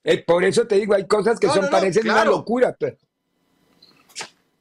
[0.03, 2.75] Eh, por eso te digo, hay cosas que son parecen una locura.
[2.79, 2.97] Pero...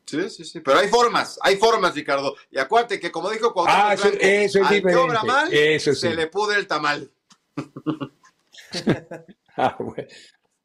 [0.04, 2.34] Sí, sí, sí, pero hay formas, hay formas, Ricardo.
[2.50, 4.96] Y acuérdate que como dijo Cuauhtémoc ah, eso, eso es diferente.
[4.96, 7.12] obra mal, eso se le pudre el tamal.
[9.56, 10.08] ah, bueno.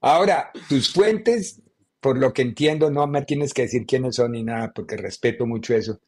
[0.01, 1.61] Ahora, tus fuentes
[2.05, 5.47] por lo que entiendo, no me tienes que decir quiénes son ni nada, porque respeto
[5.47, 5.99] mucho eso.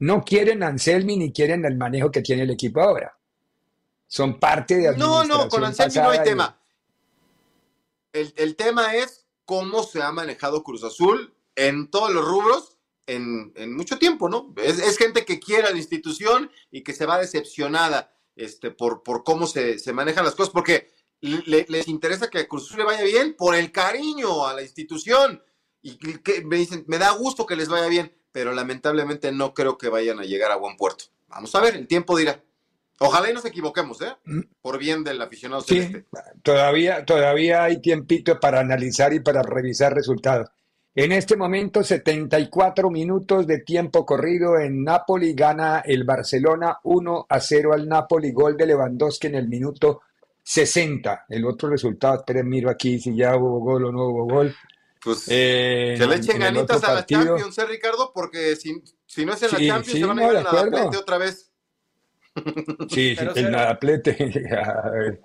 [0.00, 3.16] No quieren a Anselmi ni quieren el manejo que tiene el equipo ahora.
[4.08, 6.60] Son parte de No, no, con Anselmi no hay tema.
[8.12, 13.96] El, tema es cómo se ha manejado Cruz Azul en todos los rubros en, mucho
[13.96, 14.52] tiempo, ¿no?
[14.56, 19.22] Es, gente que quiere a la institución y que se va decepcionada este, por, por
[19.22, 23.02] cómo se, se manejan las cosas, porque les interesa que a Cruz Azul le vaya
[23.02, 25.42] bien por el cariño a la institución.
[25.80, 29.78] Y que me dicen, me da gusto que les vaya bien, pero lamentablemente no creo
[29.78, 31.06] que vayan a llegar a buen puerto.
[31.28, 32.42] Vamos a ver, el tiempo dirá.
[33.00, 34.16] Ojalá y nos equivoquemos, ¿eh?
[34.24, 34.40] Mm.
[34.60, 35.88] Por bien del aficionado sí,
[36.42, 40.48] Todavía, todavía hay tiempito para analizar y para revisar resultados.
[40.94, 47.40] En este momento, 74 minutos de tiempo corrido en Napoli, gana el Barcelona 1 a
[47.40, 50.00] 0 al Napoli, gol de Lewandowski en el minuto
[50.48, 51.26] 60.
[51.28, 54.56] El otro resultado, esperen, miro aquí si ya hubo gol o no hubo gol.
[55.04, 58.12] Pues eh, que le echen ganitas a la Champions, ¿eh, Ricardo?
[58.14, 61.18] Porque si, si no es en la Champions, se van a ir al Nadaplete otra
[61.18, 61.52] vez.
[62.88, 64.16] Sí, sí el Nadaplete.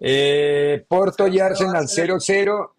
[0.00, 2.70] eh, Porto y Arsenal 0-0.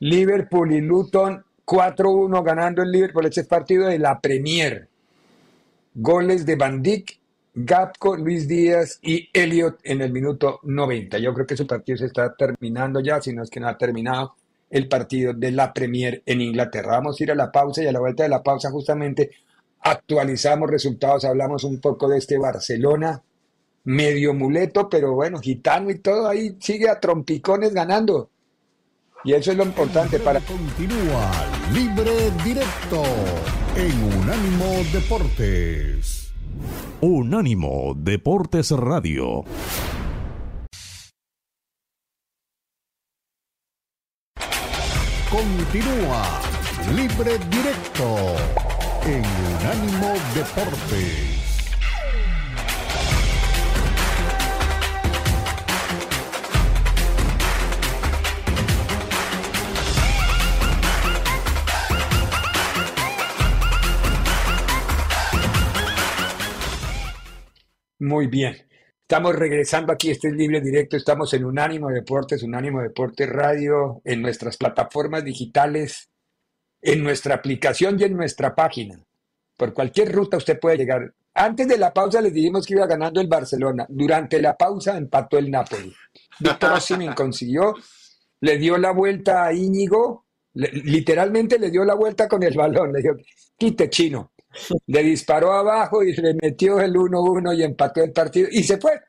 [0.00, 3.26] Liverpool y Luton 4-1 ganando el Liverpool.
[3.26, 4.88] Este es partido de la Premier.
[5.94, 7.19] Goles de Van Dijk
[7.64, 11.18] Gapco, Luis Díaz y Elliot en el minuto 90.
[11.18, 13.76] Yo creo que ese partido se está terminando ya, si no es que no ha
[13.76, 14.34] terminado
[14.70, 16.92] el partido de la Premier en Inglaterra.
[16.92, 19.30] Vamos a ir a la pausa y a la vuelta de la pausa justamente
[19.80, 23.22] actualizamos resultados, hablamos un poco de este Barcelona,
[23.84, 28.30] medio muleto, pero bueno, gitano y todo ahí sigue a trompicones ganando.
[29.24, 30.40] Y eso es lo importante para...
[30.40, 31.30] Continúa
[31.74, 33.02] libre directo
[33.76, 36.19] en Unánimo Deportes.
[37.02, 39.42] Unánimo Deportes Radio.
[45.30, 46.40] Continúa
[46.94, 48.36] Libre Directo
[49.06, 51.29] en Unánimo Deportes.
[68.00, 68.56] Muy bien.
[69.02, 74.22] Estamos regresando aquí, este es Libre Directo, estamos en Unánimo Deportes, Unánimo Deportes Radio, en
[74.22, 76.08] nuestras plataformas digitales,
[76.80, 79.04] en nuestra aplicación y en nuestra página.
[79.54, 81.12] Por cualquier ruta usted puede llegar.
[81.34, 83.84] Antes de la pausa les dijimos que iba ganando el Barcelona.
[83.90, 85.92] Durante la pausa empató el Napoli.
[86.38, 87.74] Víctor consiguió,
[88.40, 93.02] le dio la vuelta a Íñigo, literalmente le dio la vuelta con el balón, le
[93.02, 93.16] dijo,
[93.58, 94.32] quite chino.
[94.86, 99.00] Le disparó abajo y le metió el 1-1 y empató el partido y se fue.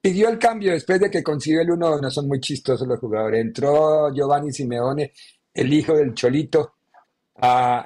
[0.00, 2.10] Pidió el cambio después de que consiguió el 1-1.
[2.10, 3.40] Son muy chistosos los jugadores.
[3.40, 5.12] Entró Giovanni Simeone,
[5.54, 6.74] el hijo del Cholito,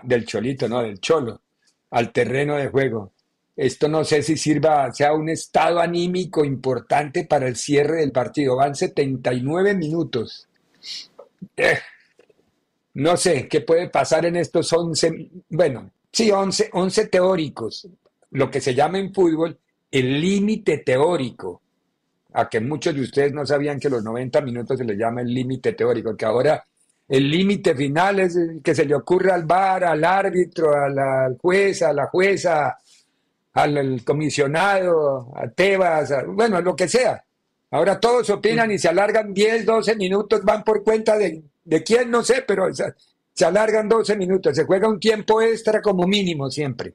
[0.03, 1.43] del Cholito, no, del Cholo,
[1.91, 3.13] al terreno de juego.
[3.57, 8.57] Esto no sé si sirva, sea un estado anímico importante para el cierre del partido.
[8.57, 10.49] Van 79 minutos.
[11.57, 11.79] Eh,
[12.95, 17.89] no sé qué puede pasar en estos 11, bueno, sí, 11, 11 teóricos,
[18.31, 19.59] lo que se llama en fútbol
[19.91, 21.61] el límite teórico.
[22.33, 25.33] A que muchos de ustedes no sabían que los 90 minutos se le llama el
[25.33, 26.65] límite teórico, que ahora
[27.09, 31.33] el límite final es el que se le ocurre al bar, al árbitro, a la
[31.41, 32.77] jueza, a la jueza,
[33.53, 37.23] al comisionado, a Tebas, bueno, a lo que sea.
[37.71, 42.11] Ahora todos opinan y se alargan 10, 12 minutos, van por cuenta de, de quién,
[42.11, 42.69] no sé, pero
[43.35, 46.95] se, alargan 12 minutos, se juega un tiempo extra como mínimo siempre.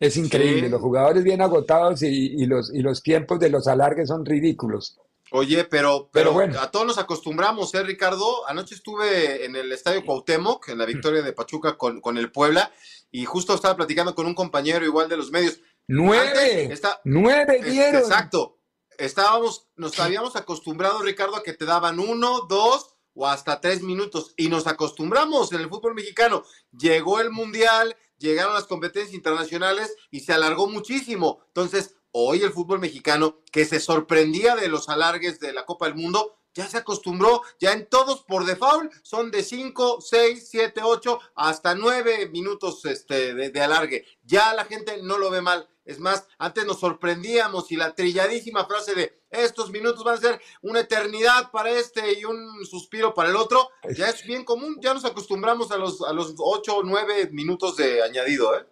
[0.00, 4.24] Es increíble, los jugadores bien agotados y, los, y los tiempos de los alargues son
[4.24, 4.98] ridículos.
[5.30, 6.60] Oye, pero, pero, bueno.
[6.60, 8.46] a todos nos acostumbramos, ¿eh, Ricardo?
[8.48, 12.70] Anoche estuve en el Estadio Cuauhtémoc, en la victoria de Pachuca con, con el Puebla,
[13.10, 15.60] y justo estaba platicando con un compañero igual de los medios.
[15.86, 16.74] ¡Nueve!
[17.04, 18.02] ¡Nueve dieron!
[18.02, 18.58] Exacto.
[18.98, 24.34] Estábamos, nos habíamos acostumbrado, Ricardo, a que te daban uno, dos o hasta tres minutos,
[24.36, 26.44] y nos acostumbramos en el fútbol mexicano.
[26.76, 31.40] Llegó el Mundial, llegaron las competencias internacionales y se alargó muchísimo.
[31.48, 35.96] Entonces, hoy el fútbol mexicano, que se sorprendía de los alargues de la Copa del
[35.96, 41.18] Mundo, ya se acostumbró, ya en todos por default son de 5, 6, 7, 8,
[41.34, 44.04] hasta 9 minutos este, de, de, alargue.
[44.24, 45.68] Ya la gente no lo ve mal.
[45.84, 50.40] Es más, antes nos sorprendíamos y la trilladísima frase de estos minutos van a ser
[50.60, 54.94] una eternidad para este y un suspiro para el otro, ya es bien común, ya
[54.94, 58.64] nos acostumbramos a los, a los 8 o 9 minutos de añadido, ¿eh?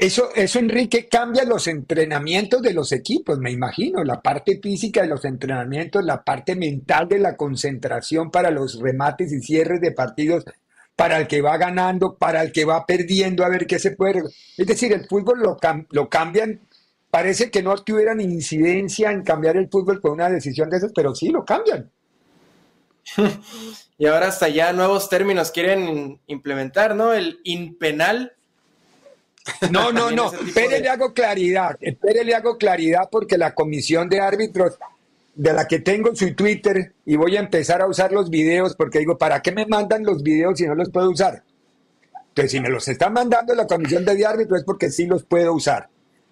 [0.00, 5.08] Eso, eso, Enrique, cambia los entrenamientos de los equipos, me imagino, la parte física de
[5.08, 10.46] los entrenamientos, la parte mental de la concentración para los remates y cierres de partidos,
[10.96, 14.22] para el que va ganando, para el que va perdiendo, a ver qué se puede.
[14.56, 15.58] Es decir, el fútbol lo,
[15.90, 16.60] lo cambian,
[17.10, 21.14] parece que no tuvieran incidencia en cambiar el fútbol con una decisión de esas, pero
[21.14, 21.90] sí lo cambian.
[23.98, 27.12] y ahora hasta ya nuevos términos quieren implementar, ¿no?
[27.12, 28.32] El impenal
[29.70, 30.32] no, no, no.
[30.32, 31.76] Espere, le hago claridad.
[31.80, 34.78] Espere, le hago claridad porque la comisión de árbitros
[35.34, 38.98] de la que tengo su Twitter y voy a empezar a usar los videos porque
[38.98, 41.42] digo, ¿para qué me mandan los videos si no los puedo usar?
[42.28, 45.54] Entonces, si me los están mandando la comisión de árbitros es porque sí los puedo
[45.54, 45.88] usar.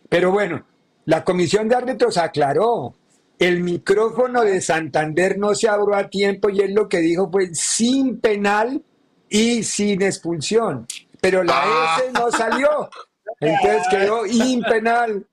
[0.09, 0.65] Pero bueno,
[1.05, 2.95] la comisión de árbitros aclaró.
[3.39, 7.55] El micrófono de Santander no se abrió a tiempo y él lo que dijo fue
[7.55, 8.83] sin penal
[9.29, 10.87] y sin expulsión
[11.21, 12.01] pero la ah.
[12.03, 12.91] S no salió.
[13.41, 15.27] Entonces quedó impenal.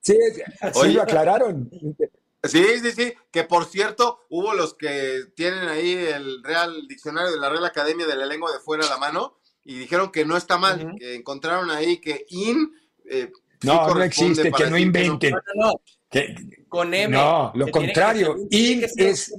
[0.00, 0.16] Sí,
[0.74, 1.70] sí lo aclararon.
[2.44, 7.40] Sí, sí, sí, que por cierto, hubo los que tienen ahí el Real Diccionario de
[7.40, 10.36] la Real Academia de la Lengua de Fuera a la mano y dijeron que no
[10.36, 12.72] está mal, que encontraron ahí que in...
[13.10, 13.32] Eh,
[13.64, 15.34] no, no existe, que no inventen.
[15.56, 15.72] No,
[16.68, 17.16] Con M.
[17.16, 19.34] No, lo contrario, in es...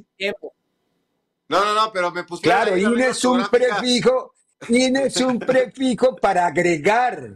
[1.47, 2.63] No, no, no, pero me pusieron...
[2.63, 7.35] Claro, in es un prefijo Tienes un prefijo para agregar.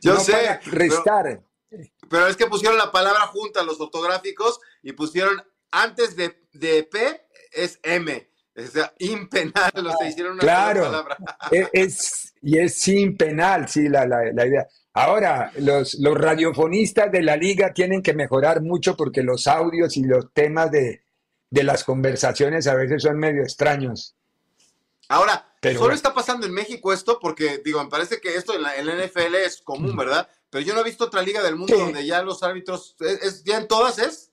[0.00, 0.60] Yo sé.
[0.66, 1.40] restar.
[2.08, 7.26] Pero, es que pusieron la palabra junta los ortográficos y pusieron antes de, de P
[7.52, 8.28] es M.
[8.56, 11.16] O sea, impenal, los hicieron una claro, palabra.
[11.50, 14.66] E, es, y es sin penal, sí, la, la, idea.
[14.94, 20.04] Ahora, los, los radiofonistas de la liga tienen que mejorar mucho porque los audios y
[20.04, 21.02] los temas de,
[21.50, 24.14] de las conversaciones a veces son medio extraños.
[25.08, 28.74] Ahora, solo está pasando en México esto porque, digo, me parece que esto en la,
[28.76, 30.28] NFL es común, ¿verdad?
[30.50, 33.58] Pero yo no he visto otra liga del mundo donde ya los árbitros, ¿es, ¿ya
[33.58, 34.32] en todas es?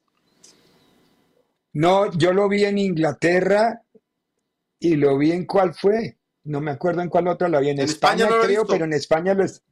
[1.73, 3.81] No, yo lo vi en Inglaterra
[4.79, 6.17] y lo vi en cuál fue.
[6.43, 7.69] No me acuerdo en cuál otra lo vi.
[7.69, 9.63] En, España, creo, pero en España lo es.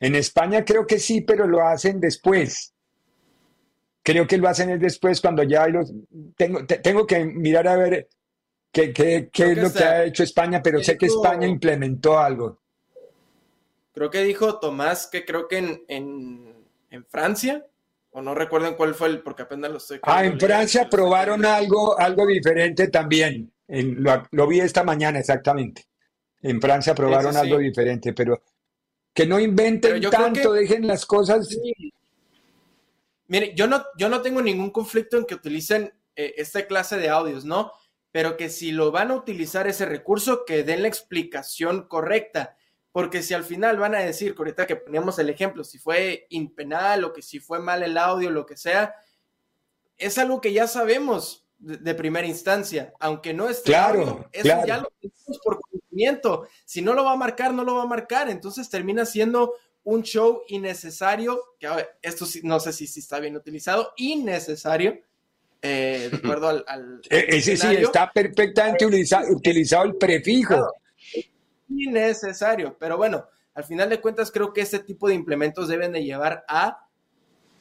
[0.00, 2.74] En España creo que sí, pero lo hacen después.
[4.02, 5.92] Creo que lo hacen después cuando ya los
[6.36, 8.08] tengo, tengo que mirar a ver
[8.72, 12.58] qué, es lo que ha hecho España, pero sé que España implementó algo.
[13.92, 16.54] Creo que dijo Tomás que creo que en,
[16.90, 17.66] en, Francia
[18.10, 20.00] o no recuerden cuál fue el, porque apenas lo estoy.
[20.02, 23.52] Ah, en Francia probaron algo, algo diferente también.
[23.68, 25.84] lo, vi esta mañana exactamente.
[26.42, 28.42] En Francia probaron algo diferente, pero
[29.12, 31.48] que no inventen tanto, dejen las cosas.
[33.26, 37.08] Mire, yo no, yo no tengo ningún conflicto en que utilicen eh, esta clase de
[37.08, 37.72] audios, ¿no?
[38.12, 42.56] Pero que si lo van a utilizar ese recurso, que den la explicación correcta
[42.92, 47.04] porque si al final van a decir, ahorita que poníamos el ejemplo, si fue impenal
[47.04, 48.94] o que si fue mal el audio, lo que sea,
[49.96, 54.90] es algo que ya sabemos de, primera instancia, aunque no esté claro, eso ya lo
[54.98, 56.48] tenemos por conocimiento.
[56.64, 58.28] Si no lo va a marcar, no lo va a marcar.
[58.28, 59.54] Entonces termina siendo
[59.84, 61.68] un show innecesario, que
[62.02, 64.98] esto no sé si, si está bien utilizado, innecesario.
[65.62, 70.56] Eh, de acuerdo al, Ese sí está perfectamente utilizado, el prefijo
[71.68, 72.76] innecesario.
[72.78, 76.44] Pero bueno, al final de cuentas creo que este tipo de implementos deben de llevar
[76.48, 76.86] a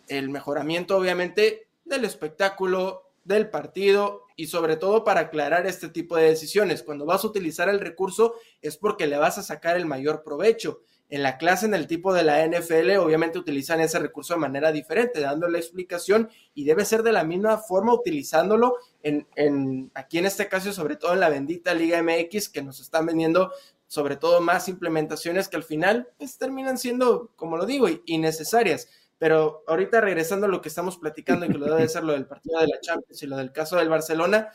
[0.07, 6.29] el mejoramiento, obviamente, del espectáculo, del partido y sobre todo para aclarar este tipo de
[6.29, 6.81] decisiones.
[6.81, 10.81] Cuando vas a utilizar el recurso es porque le vas a sacar el mayor provecho.
[11.09, 14.71] En la clase, en el tipo de la NFL, obviamente utilizan ese recurso de manera
[14.71, 20.27] diferente, dándole explicación y debe ser de la misma forma utilizándolo en, en, aquí en
[20.27, 23.51] este caso, sobre todo en la bendita Liga MX, que nos están vendiendo
[23.89, 28.87] sobre todo más implementaciones que al final pues, terminan siendo, como lo digo, innecesarias.
[29.17, 32.27] Pero ahorita regresando a lo que estamos platicando y que lo debe ser lo del
[32.27, 34.49] partido de la Champions y lo del caso del Barcelona,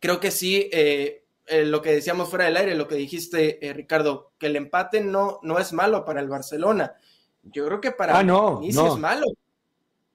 [0.00, 3.72] creo que sí, eh, eh, lo que decíamos fuera del aire, lo que dijiste, eh,
[3.72, 6.94] Ricardo, que el empate no, no es malo para el Barcelona.
[7.42, 9.26] Yo creo que para ah, no, mí sí es malo.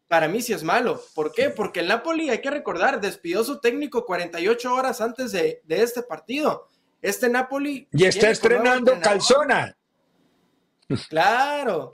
[0.07, 0.99] Para mí sí es malo.
[1.13, 1.51] ¿Por qué?
[1.51, 6.01] Porque el Napoli, hay que recordar, despidió su técnico 48 horas antes de, de este
[6.01, 6.67] partido.
[7.01, 7.87] Este Napoli.
[7.91, 9.77] Y está estrenando calzona.
[11.09, 11.91] Claro.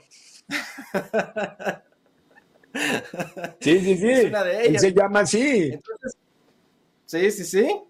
[3.60, 4.78] sí, sí, sí.
[4.78, 5.78] se llama así.
[7.04, 7.82] sí, sí, sí.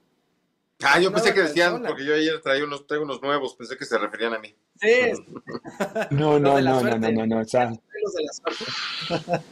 [0.82, 3.86] Ah, yo pensé que decían, porque yo ayer traía unos, traigo unos nuevos, pensé que
[3.86, 4.54] se referían a mí.
[4.80, 5.10] Sí.
[6.10, 7.72] no, no, no, no, no, no, no, o sea,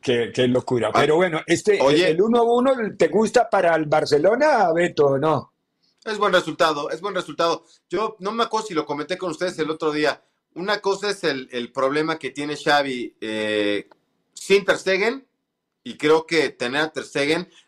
[0.00, 0.90] qué, qué, locura.
[0.92, 5.52] Pero bueno, este, Oye, el 1-1, ¿te gusta para el Barcelona, Beto, no?
[6.06, 7.66] Es buen resultado, es buen resultado.
[7.90, 10.22] Yo no me acuerdo si lo comenté con ustedes el otro día.
[10.54, 13.88] Una cosa es el, problema que tiene Xavi eh,
[14.32, 15.26] sin Ter Stegen,
[15.86, 17.04] y creo que tener a Ter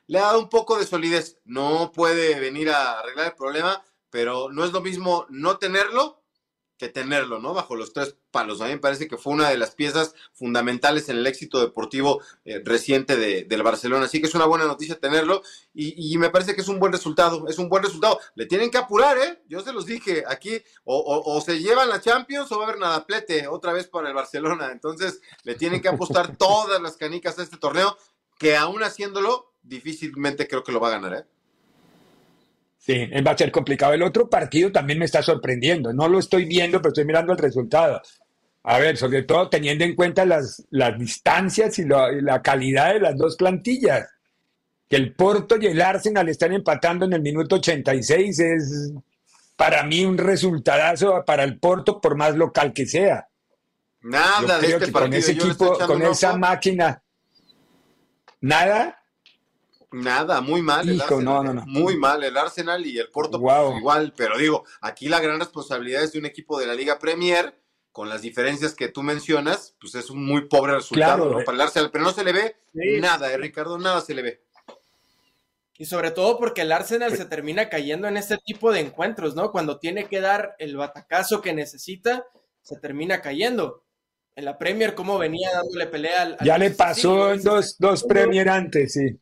[0.09, 1.39] le ha dado un poco de solidez.
[1.45, 6.18] No puede venir a arreglar el problema, pero no es lo mismo no tenerlo
[6.79, 7.53] que tenerlo, ¿no?
[7.53, 8.61] Bajo los tres palos.
[8.61, 12.22] A mí me parece que fue una de las piezas fundamentales en el éxito deportivo
[12.45, 14.07] eh, reciente de, del Barcelona.
[14.07, 15.43] Así que es una buena noticia tenerlo
[15.74, 17.47] y, me parece que es un buen resultado.
[17.49, 18.18] Es un buen resultado.
[18.35, 19.43] Le tienen que apurar, ¿eh?
[19.49, 23.07] Yo se los dije aquí, o, se llevan la Champions o va a haber nada
[23.07, 24.70] plete otra vez para el Barcelona.
[24.72, 27.97] Entonces le tienen que apostar todas las canicas a este torneo,
[28.39, 31.38] que aún haciéndolo, difícilmente creo que lo va a ganar, ¿eh?
[32.89, 33.93] Sí, va a ser complicado.
[33.93, 35.93] El otro partido también me está sorprendiendo.
[35.93, 38.01] No lo estoy viendo, pero estoy mirando el resultado.
[38.62, 43.18] A ver, sobre todo teniendo en cuenta las, las distancias y, la calidad de las
[43.18, 44.09] dos plantillas.
[44.89, 48.93] Que el Porto y el Arsenal están empatando en el minuto 86 es
[49.55, 53.28] para mí un resultadazo para el Porto, por más local que sea.
[54.01, 57.03] Nada de este Con ese equipo, con esa máquina.
[58.41, 58.97] Nada.
[59.91, 60.89] Nada, muy mal.
[60.89, 65.20] el Arsenal, Muy mal el Arsenal y el Porto pues, igual, pero digo, aquí la
[65.20, 67.59] gran responsabilidad es de un equipo de la Liga Premier,
[67.91, 71.41] con las diferencias que tú mencionas, pues es un muy pobre resultado ¿no?
[71.41, 71.45] Eh.
[71.45, 72.57] para el Arsenal, pero no se le ve
[73.01, 73.78] nada, ¿eh, Ricardo?
[73.78, 74.43] Nada se le ve.
[75.78, 79.53] Y sobre todo porque el Arsenal se termina cayendo en este tipo de encuentros, ¿no?
[79.53, 82.26] Cuando tiene que dar el batacazo que necesita,
[82.62, 83.84] se termina cayendo.
[84.34, 86.36] En la Premier, ¿cómo venía dándole pelea al.
[86.45, 89.20] ya le pasó en dos, dos Premier antes, sí.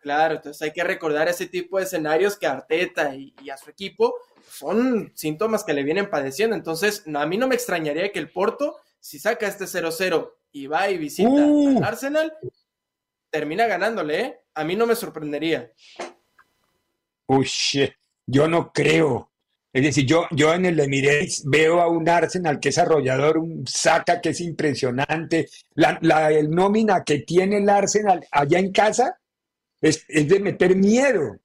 [0.00, 4.14] Claro, entonces hay que recordar ese tipo de escenarios que Arteta y, a su equipo
[4.48, 6.56] son síntomas que le vienen padeciendo.
[6.56, 10.88] Entonces, a mí no me extrañaría que el Porto, si saca este 0-0 y va
[10.88, 11.78] y visita uh.
[11.78, 12.32] al Arsenal,
[13.30, 14.40] termina ganándole, ¿eh?
[14.54, 15.70] A mí no me sorprendería.
[17.26, 17.48] Uy,
[18.26, 19.30] yo no creo.
[19.72, 23.66] Es decir, yo, yo en el Emirates veo a un Arsenal que es arrollador, un
[23.66, 25.48] saca que es impresionante.
[25.74, 29.18] La, la el nómina que tiene el Arsenal allá en casa
[29.80, 31.38] es, de meter miedo.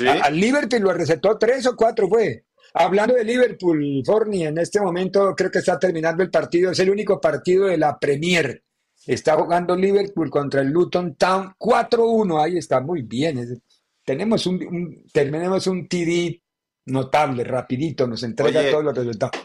[0.00, 2.44] Al Liverpool lo recetó tres o cuatro, fue.
[2.74, 6.90] Hablando de Liverpool, Forni, en este momento creo que está terminando el partido, es el
[6.90, 8.64] único partido de la Premier.
[9.06, 13.62] Está jugando Liverpool contra el Luton Town 4-1, ahí está, muy bien.
[14.04, 16.42] tenemos un, tenemos un TD
[16.86, 19.40] notable, rapidito, nos entrega todos los resultados.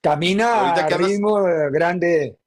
[0.00, 2.38] Camina a ritmo grande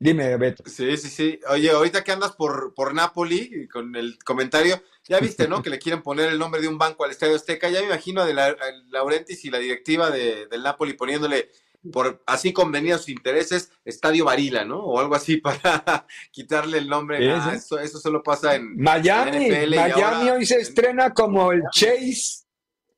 [0.00, 0.62] Dime, Beto.
[0.66, 1.40] Sí, sí, sí.
[1.48, 5.60] Oye, ahorita que andas por, por Napoli, con el comentario, ya viste, ¿no?
[5.62, 7.68] que le quieren poner el nombre de un banco al Estadio Azteca.
[7.68, 8.56] Ya me imagino a de la,
[8.90, 11.50] Laurentis y la directiva de, del Napoli poniéndole
[11.92, 14.84] por así convenir sus intereses, Estadio Varila, ¿no?
[14.84, 17.32] O algo así para quitarle el nombre.
[17.32, 19.50] Ah, eso, eso solo pasa en Miami.
[19.68, 22.44] Miami hoy se estrena como el Chase,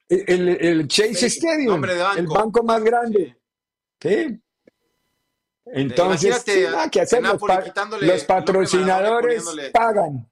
[0.08, 1.82] el, el Chase Stadium,
[2.16, 3.38] el banco más grande.
[3.98, 4.38] ¿Qué?
[5.72, 6.44] Entonces,
[6.90, 7.22] ¿qué hacer?
[8.00, 10.28] Los, patrocinadores pagan.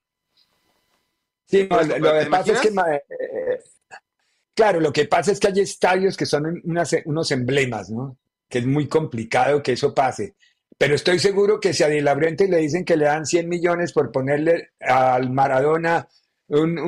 [1.47, 3.63] Sí, lo, que pasa es que, eh,
[4.55, 8.19] claro, lo que pasa es que hay estadios que son unos emblemas, ¿no?
[8.49, 10.35] Que es muy complicado que eso pase.
[10.77, 13.93] Pero estoy seguro que si a Di Laurenti le dicen que le dan 100 millones
[13.93, 16.07] por ponerle al Maradona
[16.49, 16.79] un,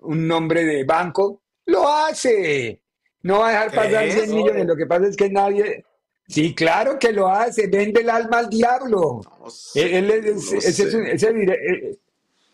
[0.00, 2.80] un nombre de banco, lo hace.
[3.22, 4.66] No va a dejar pasar 100 millones.
[4.66, 5.84] Lo que pasa es que nadie,
[6.28, 9.20] Sí, claro que lo hace, vende el alma al diablo.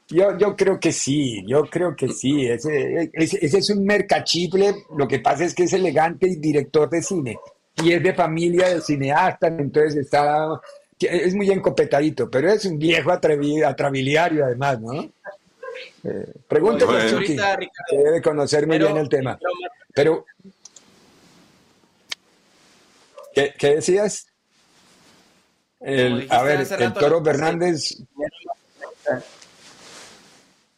[0.09, 2.47] yo, yo creo que sí, yo creo que sí.
[2.47, 7.03] Ese, ese, es un mercachible, lo que pasa es que es elegante y director de
[7.03, 7.39] cine.
[7.83, 10.61] Y es de familia de cineastas, entonces está,
[11.01, 14.93] es muy encopetadito, pero es un viejo atrevido, atrabiliario además, ¿no?
[16.05, 19.39] Eh, pregúntale a Chucky, que debe conocer muy bien el tema.
[19.95, 20.27] Pero
[23.35, 24.27] ¿Qué, decías?
[25.81, 28.03] El, a ver, el Toro Fernández.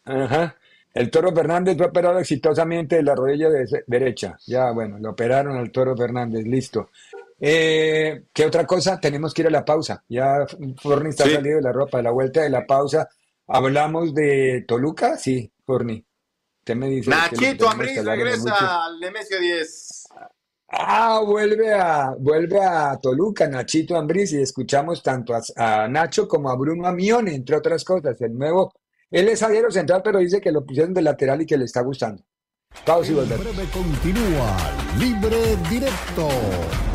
[0.05, 0.57] Ajá.
[0.95, 3.49] El Toro Fernández fue operado exitosamente de la rodilla
[3.87, 4.39] derecha.
[4.47, 6.91] Ya, bueno, lo operaron al Toro Fernández, listo.
[7.41, 9.01] Eh, ¿Qué otra cosa?
[9.01, 10.05] Tenemos que ir a la pausa.
[10.09, 10.47] Ya
[10.81, 13.09] Forni está salido de la ropa, de la vuelta de la pausa.
[13.49, 16.05] Hablamos de Toluca, sí, Forni.
[16.61, 17.11] Usted me dice.
[17.11, 20.04] Nachito Ambriz regresa al Nemesio 10.
[20.77, 26.57] Ah, vuelve a, vuelve a Toluca, Nachito Ambriz, y escuchamos tanto a, Nacho como a
[26.57, 28.21] Bruno Amione, entre otras cosas.
[28.21, 28.73] El nuevo,
[29.11, 31.83] él es zaguero central, pero dice que lo pusieron de lateral y que le está
[31.83, 32.25] gustando.
[32.85, 33.39] Pausa y volver.
[33.39, 34.57] breve continúa
[34.99, 36.29] Libre Directo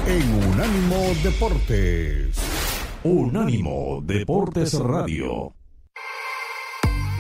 [0.06, 2.38] en Unánimo Deportes.
[3.04, 5.54] Unánimo Deportes Radio.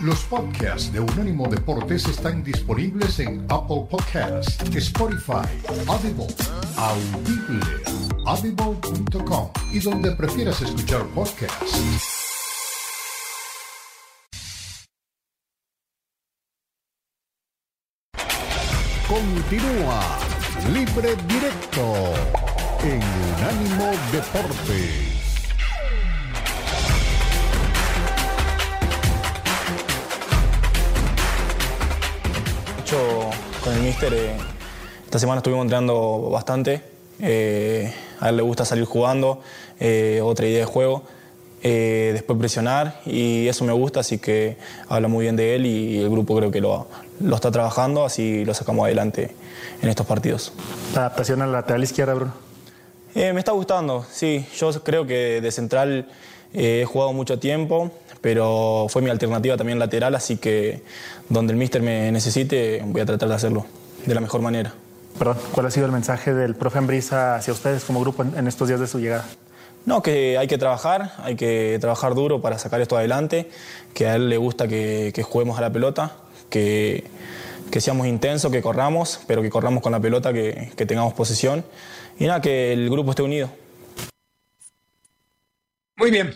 [0.01, 5.45] Los podcasts de Unánimo Deportes están disponibles en Apple Podcasts, Spotify,
[5.87, 6.27] Audible,
[6.77, 7.65] Audible,
[8.25, 11.81] audible.com y donde prefieras escuchar podcasts.
[19.05, 20.17] Continúa
[20.71, 22.13] Libre Directo
[22.83, 23.03] en
[23.35, 25.18] Unánimo Deportes.
[32.89, 34.11] Con el míster.
[34.13, 34.35] Eh,
[35.05, 36.81] esta semana estuvimos entrenando bastante.
[37.19, 39.41] Eh, a él le gusta salir jugando,
[39.79, 41.03] eh, otra idea de juego.
[41.61, 46.09] después presionar y eso me gusta, así que habla muy bien de él y el
[46.09, 46.87] grupo creo que lo,
[47.19, 49.35] lo está trabajando, así lo sacamos adelante
[49.81, 50.53] en estos partidos.
[50.95, 52.33] ¿La adaptación al lateral izquierda, Bruno?
[53.13, 54.45] me está gustando, sí.
[54.57, 56.07] Yo creo que de central
[56.53, 57.91] he jugado mucho tiempo,
[58.21, 60.81] pero fue mi alternativa también lateral, así que
[61.29, 63.65] donde el míster me necesite voy a tratar de hacerlo
[64.05, 64.73] de la mejor manera.
[65.17, 68.67] Perdón, ¿cuál ha sido el mensaje del profe Ambrisa hacia ustedes como grupo en estos
[68.67, 69.25] días de su llegada?
[69.85, 73.49] No, que hay que trabajar, hay que trabajar duro para sacar esto adelante,
[73.93, 76.13] que a él le gusta que, juguemos a la pelota,
[76.49, 77.05] que,
[77.71, 81.63] que, seamos intensos, que corramos, pero que corramos con la pelota, que, que tengamos posesión
[82.19, 83.49] y nada, que el grupo esté unido.
[85.99, 86.33] Muy bien,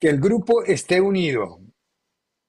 [0.00, 1.58] que el grupo esté unido.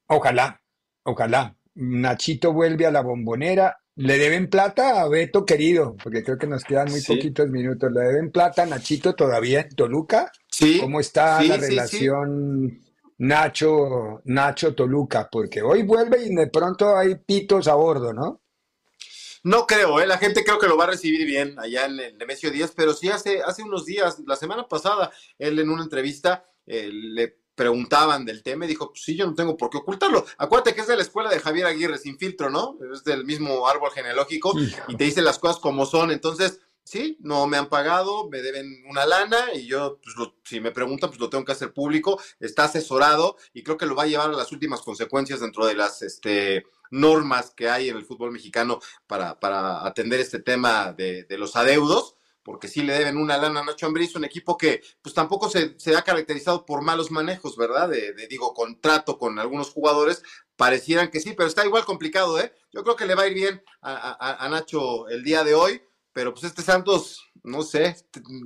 [0.07, 0.61] Ojalá,
[1.03, 1.57] ojalá.
[1.73, 3.79] Nachito vuelve a la bombonera.
[3.95, 7.91] Le deben plata a Beto querido, porque creo que nos quedan muy poquitos minutos.
[7.91, 10.31] Le deben plata a Nachito todavía en Toluca.
[10.51, 10.79] Sí.
[10.79, 12.79] ¿Cómo está la relación
[13.17, 15.27] Nacho, Nacho Toluca?
[15.31, 18.41] Porque hoy vuelve y de pronto hay pitos a bordo, ¿no?
[19.47, 20.05] No creo, ¿eh?
[20.05, 22.93] la gente creo que lo va a recibir bien allá en el Nemesio 10, pero
[22.93, 28.25] sí hace, hace unos días, la semana pasada, él en una entrevista eh, le preguntaban
[28.25, 30.25] del tema y dijo, pues sí, yo no tengo por qué ocultarlo.
[30.37, 32.77] Acuérdate que es de la escuela de Javier Aguirre, sin filtro, ¿no?
[32.93, 34.53] Es del mismo árbol genealógico
[34.89, 36.11] y te dice las cosas como son.
[36.11, 40.71] Entonces, sí, no me han pagado, me deben una lana y yo, pues, si me
[40.71, 42.21] preguntan, pues lo tengo que hacer público.
[42.41, 45.75] Está asesorado y creo que lo va a llevar a las últimas consecuencias dentro de
[45.75, 51.25] las este, normas que hay en el fútbol mexicano para, para atender este tema de,
[51.31, 55.13] los adeudos porque sí le deben una lana a Nacho Ambriz, un equipo que pues
[55.13, 57.89] tampoco se, ha caracterizado por malos manejos, ¿verdad?
[57.89, 60.23] De, digo, contrato con algunos jugadores,
[60.55, 62.53] parecieran que sí, pero está igual complicado, ¿eh?
[62.71, 65.81] Yo creo que le va a ir bien a, Nacho el día de hoy,
[66.13, 67.97] pero pues este Santos, no sé,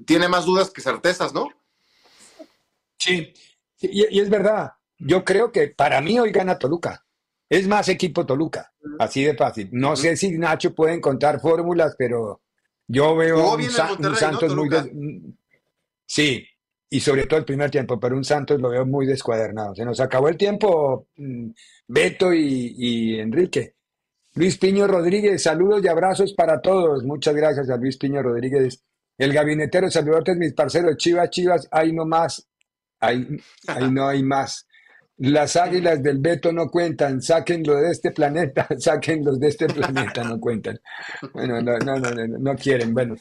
[0.08, 1.50] tiene más dudas que certezas, ¿no?
[2.98, 3.32] Sí,
[3.82, 4.74] y, es verdad.
[4.98, 7.06] Yo creo que para mí hoy gana Toluca.
[7.52, 9.68] Es más equipo Toluca, así de fácil.
[9.74, 12.44] No sé si Nacho puede encontrar fórmulas, pero
[12.88, 14.70] yo veo un, Santos muy...
[16.06, 16.48] Sí,
[16.90, 19.76] y sobre todo el primer tiempo, pero un Santos lo veo muy descuadernado.
[19.76, 21.50] Se nos acabó el tiempo, mm,
[21.90, 23.76] Beto y, Enrique.
[24.36, 27.04] Luis Piño Rodríguez, saludos y abrazos para todos.
[27.04, 28.82] Muchas gracias a Luis Piño Rodríguez.
[29.18, 32.48] El gabinetero, saludos mis parceros, Chivas, Chivas, ahí no más,
[33.02, 33.28] ahí,
[33.68, 34.66] ahí no hay más.
[35.18, 40.40] Las águilas del Beto no cuentan, sáquenlo de este planeta, sáquenlos de este planeta, no
[40.40, 40.80] cuentan.
[41.34, 42.10] Bueno, no, no, no,
[42.40, 42.94] no, quieren.
[42.94, 43.16] Bueno,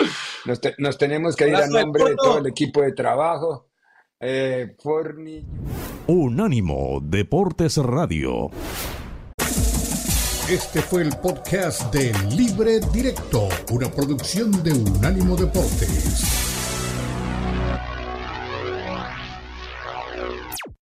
[0.78, 3.68] nos, tenemos que ir a nombre de todo el equipo de trabajo.
[4.18, 4.76] Eh,
[6.06, 8.50] Unánimo Deportes Radio.
[10.50, 16.49] Este fue el podcast de Libre Directo, una producción de Unánimo Deportes.